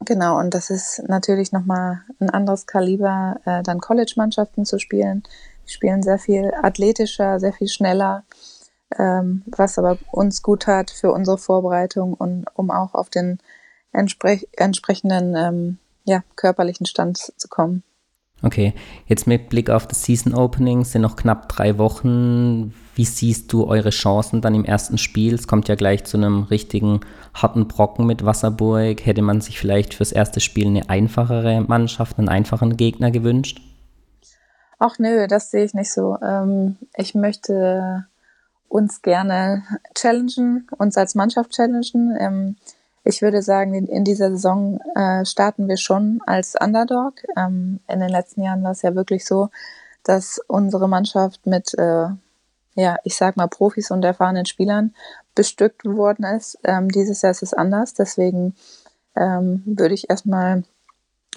genau, 0.00 0.38
und 0.38 0.54
das 0.54 0.70
ist 0.70 1.04
natürlich 1.06 1.52
nochmal 1.52 2.00
ein 2.18 2.30
anderes 2.30 2.66
Kaliber, 2.66 3.36
äh, 3.44 3.62
dann 3.62 3.80
College-Mannschaften 3.80 4.64
zu 4.64 4.80
spielen. 4.80 5.22
Die 5.66 5.72
spielen 5.72 6.02
sehr 6.02 6.18
viel 6.18 6.50
athletischer, 6.60 7.38
sehr 7.38 7.52
viel 7.52 7.68
schneller 7.68 8.24
ähm, 8.96 9.42
was 9.46 9.78
aber 9.78 9.98
uns 10.12 10.42
gut 10.42 10.66
hat 10.66 10.90
für 10.90 11.12
unsere 11.12 11.38
Vorbereitung 11.38 12.14
und 12.14 12.46
um 12.54 12.70
auch 12.70 12.94
auf 12.94 13.10
den 13.10 13.38
entsprech 13.92 14.48
entsprechenden 14.56 15.34
ähm, 15.36 15.78
ja, 16.04 16.22
körperlichen 16.36 16.86
Stand 16.86 17.18
zu 17.18 17.48
kommen. 17.48 17.82
Okay, 18.40 18.72
jetzt 19.06 19.26
mit 19.26 19.48
Blick 19.48 19.68
auf 19.68 19.88
das 19.88 20.04
Season 20.04 20.32
Opening 20.32 20.84
sind 20.84 21.02
noch 21.02 21.16
knapp 21.16 21.48
drei 21.48 21.76
Wochen. 21.76 22.72
Wie 22.94 23.04
siehst 23.04 23.52
du 23.52 23.66
eure 23.66 23.90
Chancen 23.90 24.40
dann 24.40 24.54
im 24.54 24.64
ersten 24.64 24.96
Spiel? 24.96 25.34
Es 25.34 25.48
kommt 25.48 25.66
ja 25.66 25.74
gleich 25.74 26.04
zu 26.04 26.16
einem 26.16 26.44
richtigen 26.44 27.00
harten 27.34 27.66
Brocken 27.66 28.06
mit 28.06 28.24
Wasserburg. 28.24 29.04
Hätte 29.04 29.22
man 29.22 29.40
sich 29.40 29.58
vielleicht 29.58 29.94
fürs 29.94 30.12
erste 30.12 30.38
Spiel 30.38 30.66
eine 30.68 30.88
einfachere 30.88 31.62
Mannschaft, 31.62 32.18
einen 32.18 32.28
einfachen 32.28 32.76
Gegner 32.76 33.10
gewünscht? 33.10 33.60
Ach 34.78 35.00
nö, 35.00 35.26
das 35.26 35.50
sehe 35.50 35.64
ich 35.64 35.74
nicht 35.74 35.92
so. 35.92 36.16
Ähm, 36.22 36.76
ich 36.96 37.16
möchte 37.16 38.06
uns 38.68 39.02
gerne 39.02 39.62
challengen, 39.94 40.68
uns 40.78 40.96
als 40.96 41.14
Mannschaft 41.14 41.52
challengen. 41.52 42.16
Ähm, 42.18 42.56
ich 43.04 43.22
würde 43.22 43.42
sagen, 43.42 43.74
in, 43.74 43.86
in 43.86 44.04
dieser 44.04 44.30
Saison 44.30 44.80
äh, 44.94 45.24
starten 45.24 45.68
wir 45.68 45.78
schon 45.78 46.20
als 46.26 46.54
Underdog. 46.60 47.14
Ähm, 47.36 47.80
in 47.88 48.00
den 48.00 48.10
letzten 48.10 48.42
Jahren 48.42 48.62
war 48.62 48.72
es 48.72 48.82
ja 48.82 48.94
wirklich 48.94 49.24
so, 49.24 49.48
dass 50.04 50.40
unsere 50.46 50.88
Mannschaft 50.88 51.46
mit, 51.46 51.72
äh, 51.78 52.08
ja, 52.74 52.98
ich 53.04 53.16
sag 53.16 53.36
mal, 53.36 53.48
Profis 53.48 53.90
und 53.90 54.04
erfahrenen 54.04 54.46
Spielern 54.46 54.94
bestückt 55.34 55.84
worden 55.84 56.24
ist. 56.24 56.58
Ähm, 56.64 56.88
dieses 56.88 57.22
Jahr 57.22 57.30
ist 57.30 57.42
es 57.42 57.54
anders. 57.54 57.94
Deswegen 57.94 58.54
ähm, 59.16 59.62
würde 59.64 59.94
ich 59.94 60.10
erstmal 60.10 60.64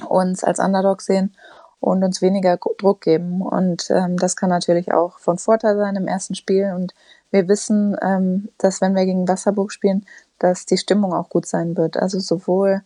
uns 0.07 0.43
als 0.43 0.59
Underdog 0.59 1.01
sehen 1.01 1.35
und 1.79 2.03
uns 2.03 2.21
weniger 2.21 2.57
Druck 2.57 3.01
geben. 3.01 3.41
Und 3.41 3.89
ähm, 3.89 4.17
das 4.17 4.35
kann 4.35 4.50
natürlich 4.50 4.93
auch 4.93 5.19
von 5.19 5.38
Vorteil 5.38 5.75
sein 5.77 5.95
im 5.95 6.07
ersten 6.07 6.35
Spiel. 6.35 6.73
Und 6.75 6.93
wir 7.31 7.47
wissen, 7.47 7.95
ähm, 8.01 8.50
dass 8.57 8.81
wenn 8.81 8.95
wir 8.95 9.05
gegen 9.05 9.27
Wasserburg 9.27 9.71
spielen, 9.71 10.05
dass 10.39 10.65
die 10.65 10.77
Stimmung 10.77 11.13
auch 11.13 11.29
gut 11.29 11.45
sein 11.45 11.77
wird. 11.77 11.97
Also 11.97 12.19
sowohl 12.19 12.81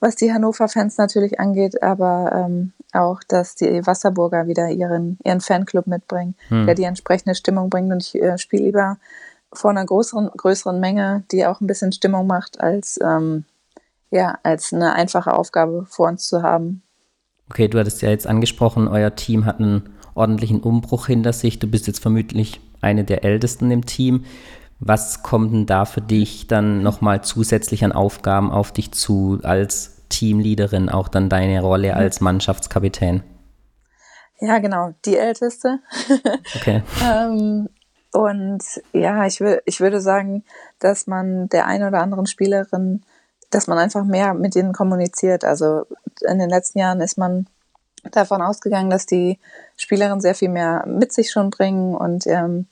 was 0.00 0.16
die 0.16 0.32
Hannover-Fans 0.32 0.98
natürlich 0.98 1.40
angeht, 1.40 1.82
aber 1.82 2.30
ähm, 2.32 2.72
auch, 2.92 3.20
dass 3.26 3.54
die 3.54 3.86
Wasserburger 3.86 4.46
wieder 4.46 4.68
ihren, 4.68 5.18
ihren 5.24 5.40
Fanclub 5.40 5.86
mitbringen, 5.86 6.34
hm. 6.48 6.66
der 6.66 6.74
die 6.74 6.84
entsprechende 6.84 7.34
Stimmung 7.34 7.70
bringt. 7.70 7.90
Und 7.92 8.02
ich 8.02 8.14
äh, 8.14 8.38
spiele 8.38 8.64
lieber 8.64 8.98
vor 9.52 9.70
einer 9.70 9.84
größeren, 9.84 10.30
größeren 10.36 10.78
Menge, 10.80 11.24
die 11.32 11.46
auch 11.46 11.60
ein 11.60 11.66
bisschen 11.66 11.92
Stimmung 11.92 12.26
macht, 12.26 12.60
als, 12.60 12.98
ähm, 13.02 13.44
ja, 14.10 14.38
als 14.42 14.72
eine 14.72 14.92
einfache 14.94 15.32
Aufgabe 15.32 15.86
vor 15.88 16.08
uns 16.08 16.26
zu 16.26 16.42
haben. 16.42 16.82
Okay, 17.48 17.68
du 17.68 17.78
hattest 17.78 18.02
ja 18.02 18.10
jetzt 18.10 18.26
angesprochen, 18.26 18.88
euer 18.88 19.14
Team 19.14 19.44
hat 19.44 19.60
einen 19.60 19.95
ordentlichen 20.16 20.60
Umbruch 20.60 21.06
hinter 21.06 21.32
sich. 21.32 21.58
Du 21.58 21.66
bist 21.66 21.86
jetzt 21.86 22.00
vermutlich 22.00 22.60
eine 22.80 23.04
der 23.04 23.24
ältesten 23.24 23.70
im 23.70 23.86
Team. 23.86 24.24
Was 24.78 25.22
kommt 25.22 25.52
denn 25.52 25.66
da 25.66 25.84
für 25.84 26.02
dich 26.02 26.46
dann 26.48 26.82
nochmal 26.82 27.22
zusätzlich 27.22 27.84
an 27.84 27.92
Aufgaben 27.92 28.50
auf 28.50 28.72
dich 28.72 28.92
zu 28.92 29.38
als 29.42 30.02
Teamleaderin, 30.08 30.88
auch 30.88 31.08
dann 31.08 31.28
deine 31.28 31.60
Rolle 31.60 31.94
als 31.94 32.20
Mannschaftskapitän? 32.20 33.22
Ja, 34.38 34.58
genau, 34.58 34.92
die 35.04 35.16
älteste. 35.16 35.80
Okay. 36.56 36.82
ähm, 37.04 37.68
und 38.12 38.62
ja, 38.92 39.26
ich, 39.26 39.40
will, 39.40 39.60
ich 39.64 39.80
würde 39.80 40.00
sagen, 40.00 40.44
dass 40.78 41.06
man 41.06 41.48
der 41.48 41.66
einen 41.66 41.86
oder 41.86 42.02
anderen 42.02 42.26
Spielerin, 42.26 43.04
dass 43.50 43.66
man 43.66 43.78
einfach 43.78 44.04
mehr 44.04 44.34
mit 44.34 44.56
ihnen 44.56 44.72
kommuniziert. 44.72 45.44
Also 45.44 45.84
in 46.26 46.38
den 46.38 46.48
letzten 46.48 46.78
Jahren 46.78 47.00
ist 47.00 47.18
man 47.18 47.46
davon 48.10 48.42
ausgegangen, 48.42 48.90
dass 48.90 49.06
die 49.06 49.38
Spielerinnen 49.76 50.20
sehr 50.20 50.34
viel 50.34 50.48
mehr 50.48 50.84
mit 50.86 51.12
sich 51.12 51.30
schon 51.30 51.50
bringen 51.50 51.94
und 51.94 52.26
ähm, 52.26 52.66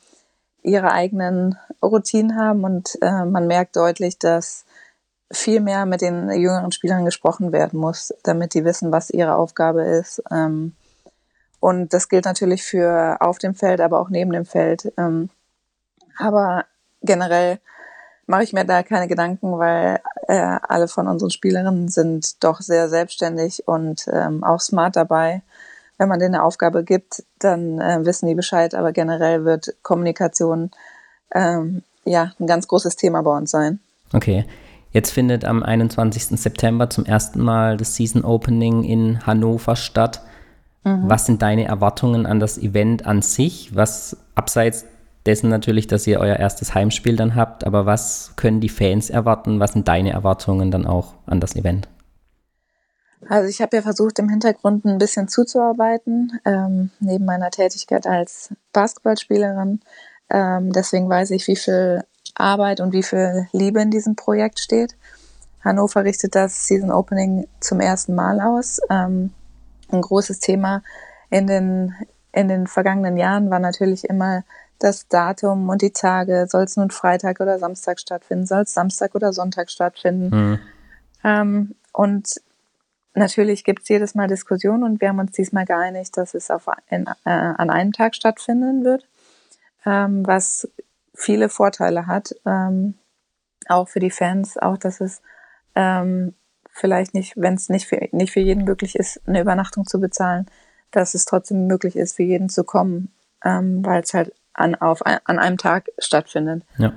ihre 0.62 0.92
eigenen 0.92 1.58
Routinen 1.82 2.36
haben 2.36 2.64
und 2.64 2.98
äh, 3.02 3.24
man 3.24 3.46
merkt 3.46 3.76
deutlich, 3.76 4.18
dass 4.18 4.64
viel 5.30 5.60
mehr 5.60 5.86
mit 5.86 6.00
den 6.00 6.30
jüngeren 6.30 6.72
Spielern 6.72 7.04
gesprochen 7.04 7.52
werden 7.52 7.78
muss, 7.78 8.14
damit 8.22 8.54
die 8.54 8.64
wissen, 8.64 8.92
was 8.92 9.10
ihre 9.10 9.34
Aufgabe 9.34 9.82
ist. 9.82 10.22
Ähm, 10.30 10.74
und 11.60 11.92
das 11.92 12.08
gilt 12.08 12.24
natürlich 12.24 12.62
für 12.62 13.18
auf 13.20 13.38
dem 13.38 13.54
Feld, 13.54 13.80
aber 13.80 14.00
auch 14.00 14.10
neben 14.10 14.32
dem 14.32 14.44
Feld. 14.44 14.92
Ähm, 14.96 15.30
aber 16.18 16.66
generell 17.02 17.58
mache 18.26 18.44
ich 18.44 18.52
mir 18.52 18.64
da 18.64 18.82
keine 18.82 19.08
Gedanken, 19.08 19.58
weil 19.58 20.00
äh, 20.28 20.58
alle 20.62 20.88
von 20.88 21.08
unseren 21.08 21.30
Spielerinnen 21.30 21.88
sind 21.88 22.42
doch 22.42 22.60
sehr 22.60 22.88
selbstständig 22.88 23.66
und 23.66 24.06
ähm, 24.12 24.44
auch 24.44 24.60
smart 24.60 24.96
dabei. 24.96 25.42
Wenn 25.98 26.08
man 26.08 26.18
denen 26.18 26.34
eine 26.34 26.44
Aufgabe 26.44 26.84
gibt, 26.84 27.22
dann 27.38 27.80
äh, 27.80 28.04
wissen 28.04 28.26
die 28.26 28.34
Bescheid, 28.34 28.74
aber 28.74 28.92
generell 28.92 29.44
wird 29.44 29.76
Kommunikation 29.82 30.70
ähm, 31.34 31.82
ja 32.04 32.32
ein 32.40 32.46
ganz 32.46 32.66
großes 32.66 32.96
Thema 32.96 33.22
bei 33.22 33.36
uns 33.36 33.50
sein. 33.50 33.80
Okay. 34.12 34.44
Jetzt 34.90 35.10
findet 35.10 35.44
am 35.44 35.64
21. 35.64 36.40
September 36.40 36.88
zum 36.88 37.04
ersten 37.04 37.40
Mal 37.42 37.76
das 37.76 37.96
Season 37.96 38.24
Opening 38.24 38.84
in 38.84 39.26
Hannover 39.26 39.74
statt. 39.74 40.22
Mhm. 40.84 41.08
Was 41.08 41.26
sind 41.26 41.42
deine 41.42 41.64
Erwartungen 41.64 42.26
an 42.26 42.38
das 42.38 42.58
Event 42.58 43.04
an 43.04 43.20
sich? 43.20 43.74
Was 43.74 44.16
abseits 44.36 44.86
dessen 45.26 45.48
natürlich, 45.48 45.86
dass 45.86 46.06
ihr 46.06 46.20
euer 46.20 46.36
erstes 46.36 46.74
Heimspiel 46.74 47.16
dann 47.16 47.34
habt, 47.34 47.64
aber 47.64 47.86
was 47.86 48.32
können 48.36 48.60
die 48.60 48.68
Fans 48.68 49.10
erwarten? 49.10 49.60
Was 49.60 49.72
sind 49.72 49.88
deine 49.88 50.12
Erwartungen 50.12 50.70
dann 50.70 50.86
auch 50.86 51.14
an 51.26 51.40
das 51.40 51.56
Event? 51.56 51.88
Also 53.28 53.48
ich 53.48 53.62
habe 53.62 53.76
ja 53.76 53.82
versucht, 53.82 54.18
im 54.18 54.28
Hintergrund 54.28 54.84
ein 54.84 54.98
bisschen 54.98 55.28
zuzuarbeiten, 55.28 56.38
ähm, 56.44 56.90
neben 57.00 57.24
meiner 57.24 57.50
Tätigkeit 57.50 58.06
als 58.06 58.52
Basketballspielerin. 58.72 59.80
Ähm, 60.30 60.72
deswegen 60.72 61.08
weiß 61.08 61.30
ich, 61.30 61.48
wie 61.48 61.56
viel 61.56 62.04
Arbeit 62.34 62.80
und 62.80 62.92
wie 62.92 63.02
viel 63.02 63.48
Liebe 63.52 63.80
in 63.80 63.90
diesem 63.90 64.16
Projekt 64.16 64.58
steht. 64.60 64.96
Hannover 65.62 66.04
richtet 66.04 66.34
das 66.34 66.66
Season 66.66 66.90
Opening 66.90 67.46
zum 67.60 67.80
ersten 67.80 68.14
Mal 68.14 68.40
aus. 68.40 68.80
Ähm, 68.90 69.30
ein 69.90 70.02
großes 70.02 70.40
Thema 70.40 70.82
in 71.30 71.46
den, 71.46 71.94
in 72.32 72.48
den 72.48 72.66
vergangenen 72.66 73.16
Jahren 73.16 73.50
war 73.50 73.58
natürlich 73.58 74.04
immer 74.04 74.44
das 74.78 75.08
Datum 75.08 75.68
und 75.68 75.82
die 75.82 75.92
Tage. 75.92 76.46
Soll 76.48 76.64
es 76.64 76.76
nun 76.76 76.90
Freitag 76.90 77.40
oder 77.40 77.58
Samstag 77.58 78.00
stattfinden? 78.00 78.46
Soll 78.46 78.62
es 78.62 78.74
Samstag 78.74 79.14
oder 79.14 79.32
Sonntag 79.32 79.70
stattfinden? 79.70 80.36
Mhm. 80.36 80.58
Ähm, 81.24 81.74
und 81.92 82.40
natürlich 83.14 83.64
gibt 83.64 83.82
es 83.82 83.88
jedes 83.88 84.14
Mal 84.14 84.28
Diskussionen 84.28 84.82
und 84.82 85.00
wir 85.00 85.08
haben 85.08 85.18
uns 85.18 85.32
diesmal 85.32 85.64
geeinigt, 85.64 86.16
dass 86.16 86.34
es 86.34 86.50
auf 86.50 86.66
in, 86.90 87.06
äh, 87.06 87.30
an 87.30 87.70
einem 87.70 87.92
Tag 87.92 88.14
stattfinden 88.14 88.84
wird, 88.84 89.06
ähm, 89.86 90.26
was 90.26 90.68
viele 91.14 91.48
Vorteile 91.48 92.06
hat, 92.06 92.34
ähm, 92.44 92.94
auch 93.68 93.88
für 93.88 94.00
die 94.00 94.10
Fans, 94.10 94.58
auch 94.58 94.76
dass 94.76 95.00
es 95.00 95.22
ähm, 95.74 96.34
vielleicht 96.70 97.14
nicht, 97.14 97.34
wenn 97.36 97.54
es 97.54 97.68
nicht 97.68 97.86
für, 97.86 98.08
nicht 98.12 98.32
für 98.32 98.40
jeden 98.40 98.64
möglich 98.64 98.96
ist, 98.96 99.20
eine 99.26 99.40
Übernachtung 99.40 99.86
zu 99.86 100.00
bezahlen, 100.00 100.46
dass 100.90 101.14
es 101.14 101.24
trotzdem 101.24 101.66
möglich 101.66 101.96
ist, 101.96 102.16
für 102.16 102.24
jeden 102.24 102.48
zu 102.48 102.64
kommen, 102.64 103.12
ähm, 103.44 103.84
weil 103.84 104.02
es 104.02 104.12
halt 104.12 104.32
an, 104.54 104.74
auf, 104.74 105.04
an 105.04 105.38
einem 105.38 105.58
Tag 105.58 105.88
stattfindet. 105.98 106.64
Ja. 106.78 106.94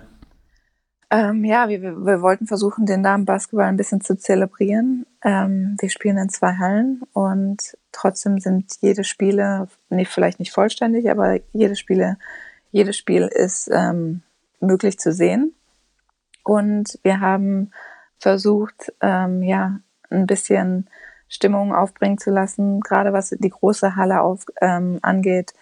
Ähm, 1.09 1.45
ja, 1.45 1.69
wir, 1.69 1.81
wir 1.81 2.21
wollten 2.21 2.47
versuchen, 2.47 2.85
den 2.85 3.01
Damenbasketball 3.01 3.67
ein 3.67 3.77
bisschen 3.77 4.01
zu 4.01 4.17
zelebrieren. 4.17 5.05
Ähm, 5.23 5.77
wir 5.79 5.89
spielen 5.89 6.17
in 6.17 6.29
zwei 6.29 6.55
Hallen 6.57 7.01
und 7.13 7.77
trotzdem 7.93 8.39
sind 8.39 8.73
jede 8.81 9.05
Spiele, 9.05 9.69
nicht, 9.89 10.11
vielleicht 10.11 10.39
nicht 10.39 10.51
vollständig, 10.51 11.09
aber 11.09 11.39
jede 11.53 11.77
Spiele, 11.77 12.17
jedes 12.71 12.97
Spiel 12.97 13.23
ist 13.23 13.69
ähm, 13.71 14.21
möglich 14.59 14.99
zu 14.99 15.13
sehen. 15.13 15.53
Und 16.43 16.99
wir 17.03 17.21
haben 17.21 17.71
versucht, 18.19 18.93
ähm, 19.01 19.43
ja, 19.43 19.79
ein 20.09 20.27
bisschen 20.27 20.89
Stimmung 21.29 21.73
aufbringen 21.73 22.17
zu 22.17 22.31
lassen, 22.31 22.81
gerade 22.81 23.13
was 23.13 23.29
die 23.29 23.49
große 23.49 23.95
Halle 23.95 24.21
auf, 24.21 24.45
ähm, 24.61 24.99
angeht, 25.01 25.53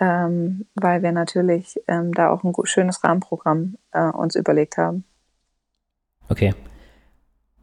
ähm, 0.00 0.66
weil 0.74 1.02
wir 1.02 1.12
natürlich 1.12 1.80
ähm, 1.88 2.12
da 2.12 2.30
auch 2.30 2.44
ein 2.44 2.52
schönes 2.64 3.04
Rahmenprogramm 3.04 3.76
äh, 3.92 4.04
uns 4.04 4.34
überlegt 4.34 4.76
haben. 4.76 5.04
Okay. 6.28 6.54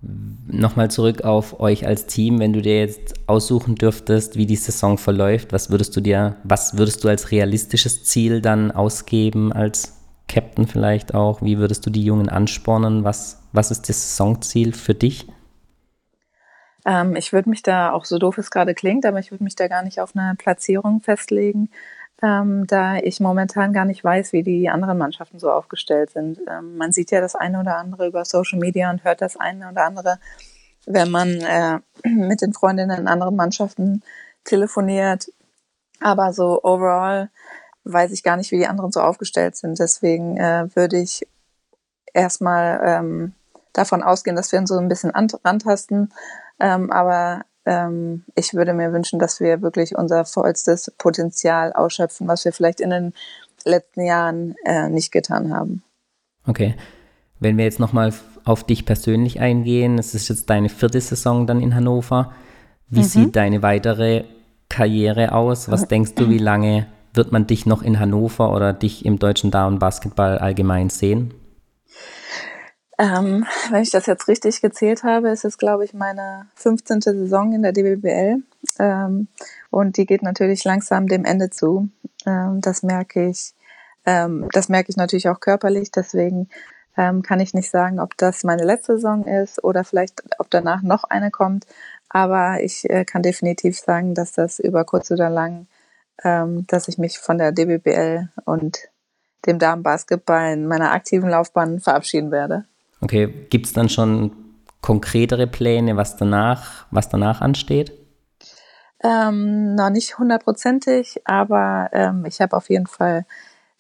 Nochmal 0.02 0.90
zurück 0.90 1.24
auf 1.24 1.60
euch 1.60 1.86
als 1.86 2.06
Team, 2.06 2.40
wenn 2.40 2.54
du 2.54 2.62
dir 2.62 2.80
jetzt 2.80 3.28
aussuchen 3.28 3.76
dürftest, 3.76 4.38
wie 4.38 4.46
die 4.46 4.56
Saison 4.56 4.98
verläuft, 4.98 5.52
was 5.52 5.72
würdest 5.72 5.96
du 5.96 6.02
dir, 6.02 6.38
was 6.44 6.78
würdest 6.78 7.04
du 7.04 7.10
als 7.10 7.32
realistisches 7.32 8.06
Ziel 8.06 8.42
dann 8.42 8.72
ausgeben 8.72 9.52
als 9.52 10.00
Captain 10.30 10.68
vielleicht 10.68 11.14
auch? 11.14 11.42
Wie 11.42 11.58
würdest 11.58 11.86
du 11.86 11.90
die 11.90 12.04
Jungen 12.04 12.30
anspornen? 12.30 13.04
Was, 13.04 13.44
was 13.52 13.72
ist 13.72 13.90
das 13.90 14.16
Saisonziel 14.16 14.74
für 14.74 14.94
dich? 14.94 15.28
Ähm, 16.86 17.16
ich 17.16 17.34
würde 17.34 17.50
mich 17.50 17.62
da, 17.62 17.92
auch 17.92 18.06
so 18.06 18.18
doof 18.20 18.38
es 18.38 18.52
gerade 18.52 18.74
klingt, 18.74 19.06
aber 19.06 19.20
ich 19.20 19.32
würde 19.32 19.44
mich 19.44 19.56
da 19.56 19.68
gar 19.68 19.84
nicht 19.84 20.00
auf 20.00 20.16
eine 20.16 20.36
Platzierung 20.36 21.02
festlegen, 21.02 21.70
ähm, 22.22 22.68
da 22.68 22.98
ich 22.98 23.20
momentan 23.20 23.74
gar 23.74 23.86
nicht 23.86 24.04
weiß, 24.04 24.34
wie 24.34 24.44
die 24.44 24.70
anderen 24.70 24.98
Mannschaften 24.98 25.40
so 25.40 25.52
aufgestellt 25.52 26.12
sind. 26.12 26.40
Ähm, 26.50 26.78
man 26.78 26.92
sieht 26.92 27.12
ja 27.12 27.22
das 27.22 27.36
eine 27.36 27.60
oder 27.60 27.78
andere 27.78 28.08
über 28.08 28.26
Social 28.26 28.60
Media 28.60 28.90
und 28.90 29.04
hört 29.04 29.22
das 29.22 29.38
eine 29.38 29.70
oder 29.70 29.86
andere, 29.86 30.20
wenn 30.86 31.10
man 31.10 31.30
äh, 31.30 31.80
mit 32.08 32.42
den 32.42 32.54
Freundinnen 32.54 33.00
in 33.00 33.08
anderen 33.08 33.36
Mannschaften 33.36 34.04
telefoniert. 34.44 35.32
Aber 36.02 36.34
so 36.34 36.62
overall 36.64 37.30
weiß 37.84 38.12
ich 38.12 38.24
gar 38.24 38.38
nicht, 38.38 38.52
wie 38.52 38.58
die 38.58 38.68
anderen 38.68 38.92
so 38.92 39.02
aufgestellt 39.02 39.56
sind. 39.56 39.80
Deswegen 39.80 40.38
äh, 40.38 40.68
würde 40.76 40.98
ich 40.98 41.26
erstmal 42.14 42.82
ähm, 42.84 43.34
davon 43.74 44.04
ausgehen, 44.04 44.36
dass 44.36 44.52
wir 44.52 44.60
uns 44.60 44.70
so 44.70 44.78
ein 44.78 44.90
bisschen 44.90 45.14
antasten. 45.14 46.14
Ähm, 46.60 46.92
aber 46.92 47.44
ähm, 47.70 48.24
ich 48.34 48.56
würde 48.56 48.74
mir 48.74 48.92
wünschen, 48.92 49.20
dass 49.20 49.40
wir 49.40 49.62
wirklich 49.62 49.96
unser 49.96 50.26
vollstes 50.26 50.92
Potenzial 50.98 51.72
ausschöpfen, 51.72 52.28
was 52.28 52.44
wir 52.44 52.52
vielleicht 52.52 52.82
in 52.82 52.90
den 52.90 53.14
letzten 53.64 54.02
Jahren 54.02 54.56
äh, 54.66 54.90
nicht 54.90 55.12
getan 55.12 55.54
haben. 55.54 55.84
Okay. 56.48 56.76
Wenn 57.40 57.58
wir 57.58 57.66
jetzt 57.66 57.80
nochmal 57.80 58.12
auf 58.44 58.64
dich 58.64 58.86
persönlich 58.86 59.40
eingehen, 59.40 60.00
es 60.00 60.16
ist 60.16 60.30
jetzt 60.30 60.50
deine 60.50 60.70
vierte 60.70 61.00
Saison 61.00 61.46
dann 61.46 61.62
in 61.62 61.76
Hannover. 61.76 62.34
Wie 62.90 63.02
mhm. 63.02 63.04
sieht 63.04 63.36
deine 63.36 63.62
weitere 63.62 64.24
Karriere 64.68 65.34
aus? 65.34 65.70
Was 65.70 65.88
denkst 65.88 66.16
du, 66.16 66.30
wie 66.30 66.40
lange 66.40 66.88
wird 67.14 67.32
man 67.32 67.46
dich 67.46 67.68
noch 67.68 67.84
in 67.84 68.00
Hannover 68.00 68.52
oder 68.52 68.74
dich 68.74 69.06
im 69.06 69.20
deutschen 69.20 69.52
Damenbasketball 69.52 70.40
allgemein 70.40 70.90
sehen? 70.90 71.34
Ähm, 73.00 73.46
wenn 73.72 73.82
ich 73.82 73.92
das 73.92 74.08
jetzt 74.08 74.28
richtig 74.28 74.62
gezählt 74.62 75.04
habe, 75.04 75.30
ist 75.30 75.46
es, 75.46 75.58
glaube 75.58 75.86
ich, 75.86 75.94
meine 75.94 76.48
15. 76.56 77.00
Saison 77.00 77.54
in 77.54 77.64
der 77.64 77.72
DBBL. 77.72 78.44
Ähm, 78.78 79.30
und 79.70 79.96
die 79.96 80.06
geht 80.06 80.22
natürlich 80.22 80.66
langsam 80.66 81.08
dem 81.08 81.24
Ende 81.24 81.50
zu. 81.50 81.88
Ähm, 82.26 82.60
das 82.60 82.84
merke 82.84 83.30
ich. 83.30 83.54
Ähm, 84.06 84.50
das 84.52 84.68
merke 84.68 84.90
ich 84.90 84.98
natürlich 84.98 85.30
auch 85.30 85.40
körperlich. 85.40 85.92
Deswegen 85.92 86.50
ähm, 86.98 87.22
kann 87.22 87.40
ich 87.40 87.54
nicht 87.54 87.70
sagen, 87.70 88.02
ob 88.02 88.18
das 88.18 88.44
meine 88.44 88.66
letzte 88.66 88.96
Saison 88.96 89.26
ist 89.26 89.64
oder 89.64 89.86
vielleicht, 89.86 90.22
ob 90.38 90.50
danach 90.50 90.82
noch 90.82 91.06
eine 91.06 91.32
kommt. 91.32 91.68
Aber 92.10 92.62
ich 92.62 92.90
äh, 92.90 93.06
kann 93.06 93.24
definitiv 93.24 93.80
sagen, 93.80 94.14
dass 94.14 94.34
das 94.34 94.60
über 94.60 94.84
kurz 94.84 95.10
oder 95.10 95.30
lang, 95.30 95.68
ähm, 96.26 96.66
dass 96.68 96.90
ich 96.90 96.98
mich 96.98 97.18
von 97.20 97.38
der 97.38 97.54
DBBL 97.54 98.28
und 98.44 98.90
dem 99.46 99.58
Damenbasketball 99.58 100.52
in 100.52 100.68
meiner 100.68 100.92
aktiven 100.92 101.30
Laufbahn 101.30 101.80
verabschieden 101.80 102.32
werde. 102.32 102.66
Okay, 103.02 103.28
gibt 103.50 103.66
es 103.66 103.74
dann 103.74 103.90
schon 103.90 104.32
konkretere 104.82 105.48
Pläne, 105.48 105.98
was 105.98 106.18
danach, 106.18 106.86
was 106.92 107.10
danach 107.10 107.42
ansteht? 107.42 107.94
Ähm, 109.02 109.76
noch 109.76 109.90
nicht 109.90 110.18
hundertprozentig, 110.18 111.22
aber 111.26 111.90
ähm, 111.94 112.26
ich 112.26 112.42
habe 112.42 112.56
auf 112.56 112.70
jeden 112.70 112.88
Fall 112.88 113.26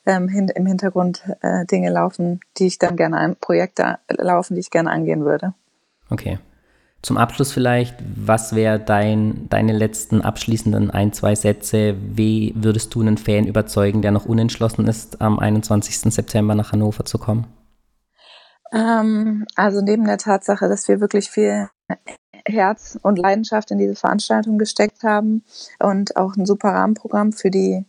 ähm, 0.05 0.29
hin, 0.29 0.49
im 0.49 0.65
Hintergrund 0.65 1.23
äh, 1.41 1.65
Dinge 1.65 1.89
laufen, 1.89 2.39
die 2.57 2.67
ich 2.67 2.79
dann 2.79 2.95
gerne 2.95 3.17
an 3.17 3.35
Projekte 3.35 3.99
laufen, 4.07 4.55
die 4.55 4.61
ich 4.61 4.71
gerne 4.71 4.91
angehen 4.91 5.25
würde. 5.25 5.53
Okay. 6.09 6.39
Zum 7.01 7.17
Abschluss 7.17 7.53
vielleicht, 7.53 7.95
was 8.15 8.55
wäre 8.55 8.77
dein, 8.77 9.47
deine 9.49 9.71
letzten 9.71 10.21
abschließenden 10.21 10.91
ein, 10.91 11.13
zwei 11.13 11.33
Sätze? 11.33 11.95
Wie 11.97 12.53
würdest 12.57 12.93
du 12.93 12.99
einen 12.99 13.17
Fan 13.17 13.47
überzeugen, 13.47 14.01
der 14.01 14.11
noch 14.11 14.25
unentschlossen 14.25 14.85
ist, 14.85 15.21
am 15.21 15.39
21. 15.39 16.13
September 16.13 16.55
nach 16.55 16.73
Hannover 16.73 17.05
zu 17.05 17.17
kommen? 17.17 17.45
Ähm, 18.71 19.45
also 19.55 19.81
neben 19.81 20.05
der 20.05 20.17
Tatsache, 20.17 20.67
dass 20.67 20.87
wir 20.87 21.01
wirklich 21.01 21.29
viel 21.29 21.69
Herz 22.45 22.97
und 23.01 23.17
Leidenschaft 23.17 23.71
in 23.71 23.77
diese 23.77 23.95
Veranstaltung 23.95 24.57
gesteckt 24.57 25.03
haben 25.03 25.43
und 25.79 26.15
auch 26.15 26.35
ein 26.35 26.45
super 26.45 26.69
Rahmenprogramm 26.69 27.33
für 27.33 27.51
die 27.51 27.85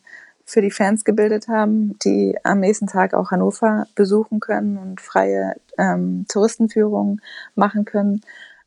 für 0.50 0.62
die 0.62 0.72
Fans 0.72 1.04
gebildet 1.04 1.46
haben, 1.46 1.96
die 2.04 2.36
am 2.42 2.58
nächsten 2.58 2.88
Tag 2.88 3.14
auch 3.14 3.30
Hannover 3.30 3.86
besuchen 3.94 4.40
können 4.40 4.78
und 4.78 5.00
freie 5.00 5.54
ähm, 5.78 6.26
Touristenführungen 6.28 7.20
machen 7.54 7.84
können, 7.84 8.22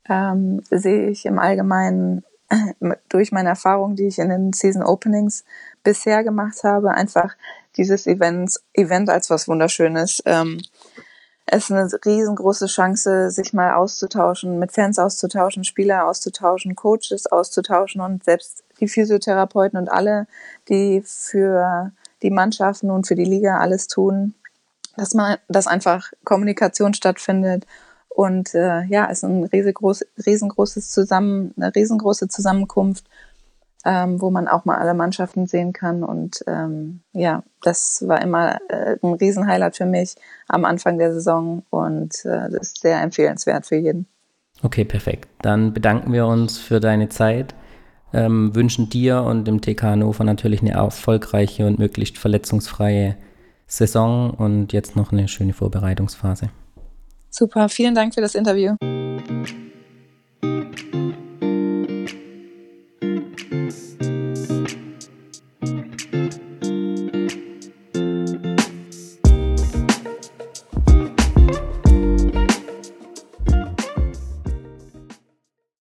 ähm, 0.07 0.61
sehe 0.69 1.09
ich 1.09 1.25
im 1.25 1.39
Allgemeinen 1.39 2.23
äh, 2.49 2.95
durch 3.09 3.33
meine 3.33 3.49
Erfahrungen, 3.49 3.97
die 3.97 4.07
ich 4.07 4.19
in 4.19 4.29
den 4.29 4.53
Season 4.53 4.81
Openings 4.81 5.43
bisher 5.83 6.23
gemacht 6.23 6.63
habe, 6.63 6.91
einfach 6.91 7.35
dieses 7.75 8.07
Event, 8.07 8.61
Event 8.73 9.09
als 9.09 9.29
was 9.29 9.49
Wunderschönes. 9.49 10.23
Ähm, 10.25 10.61
ist 11.53 11.71
eine 11.71 11.87
riesengroße 12.05 12.67
Chance, 12.67 13.29
sich 13.29 13.53
mal 13.53 13.73
auszutauschen, 13.73 14.59
mit 14.59 14.71
Fans 14.71 14.99
auszutauschen, 14.99 15.63
Spieler 15.63 16.07
auszutauschen, 16.07 16.75
Coaches 16.75 17.27
auszutauschen 17.27 18.01
und 18.01 18.23
selbst 18.23 18.63
die 18.79 18.87
Physiotherapeuten 18.87 19.77
und 19.79 19.89
alle, 19.89 20.27
die 20.69 21.01
für 21.05 21.91
die 22.21 22.31
Mannschaften 22.31 22.89
und 22.89 23.07
für 23.07 23.15
die 23.15 23.25
Liga 23.25 23.59
alles 23.59 23.87
tun, 23.87 24.33
dass 24.95 25.13
man, 25.13 25.37
dass 25.47 25.67
einfach 25.67 26.11
Kommunikation 26.23 26.93
stattfindet. 26.93 27.65
Und 28.09 28.53
äh, 28.53 28.83
ja, 28.83 29.07
es 29.09 29.19
ist 29.19 29.23
ein 29.23 29.43
riesengroß, 29.43 30.05
riesengroßes 30.25 30.89
Zusammen, 30.89 31.53
eine 31.57 31.73
riesengroße 31.73 32.27
Zusammenkunft 32.27 33.05
ähm, 33.85 34.21
wo 34.21 34.29
man 34.29 34.47
auch 34.47 34.65
mal 34.65 34.77
alle 34.77 34.93
Mannschaften 34.93 35.47
sehen 35.47 35.73
kann. 35.73 36.03
Und 36.03 36.43
ähm, 36.47 37.01
ja, 37.11 37.43
das 37.61 38.03
war 38.07 38.21
immer 38.21 38.59
äh, 38.69 38.97
ein 39.01 39.13
Riesenhighlight 39.13 39.75
für 39.75 39.85
mich 39.85 40.15
am 40.47 40.65
Anfang 40.65 40.97
der 40.97 41.13
Saison 41.13 41.63
und 41.69 42.25
äh, 42.25 42.49
das 42.49 42.67
ist 42.67 42.81
sehr 42.81 43.01
empfehlenswert 43.01 43.65
für 43.65 43.75
jeden. 43.75 44.07
Okay, 44.61 44.85
perfekt. 44.85 45.27
Dann 45.41 45.73
bedanken 45.73 46.13
wir 46.13 46.25
uns 46.25 46.57
für 46.57 46.79
deine 46.79 47.09
Zeit. 47.09 47.53
Ähm, 48.13 48.55
wünschen 48.55 48.89
dir 48.89 49.23
und 49.23 49.45
dem 49.45 49.59
TK 49.59 49.83
Hannover 49.83 50.23
natürlich 50.23 50.61
eine 50.61 50.71
erfolgreiche 50.71 51.65
und 51.65 51.79
möglichst 51.79 52.19
verletzungsfreie 52.19 53.17
Saison 53.65 54.29
und 54.29 54.71
jetzt 54.71 54.95
noch 54.95 55.11
eine 55.11 55.27
schöne 55.27 55.53
Vorbereitungsphase. 55.53 56.49
Super, 57.31 57.69
vielen 57.69 57.95
Dank 57.95 58.13
für 58.13 58.21
das 58.21 58.35
Interview. 58.35 58.75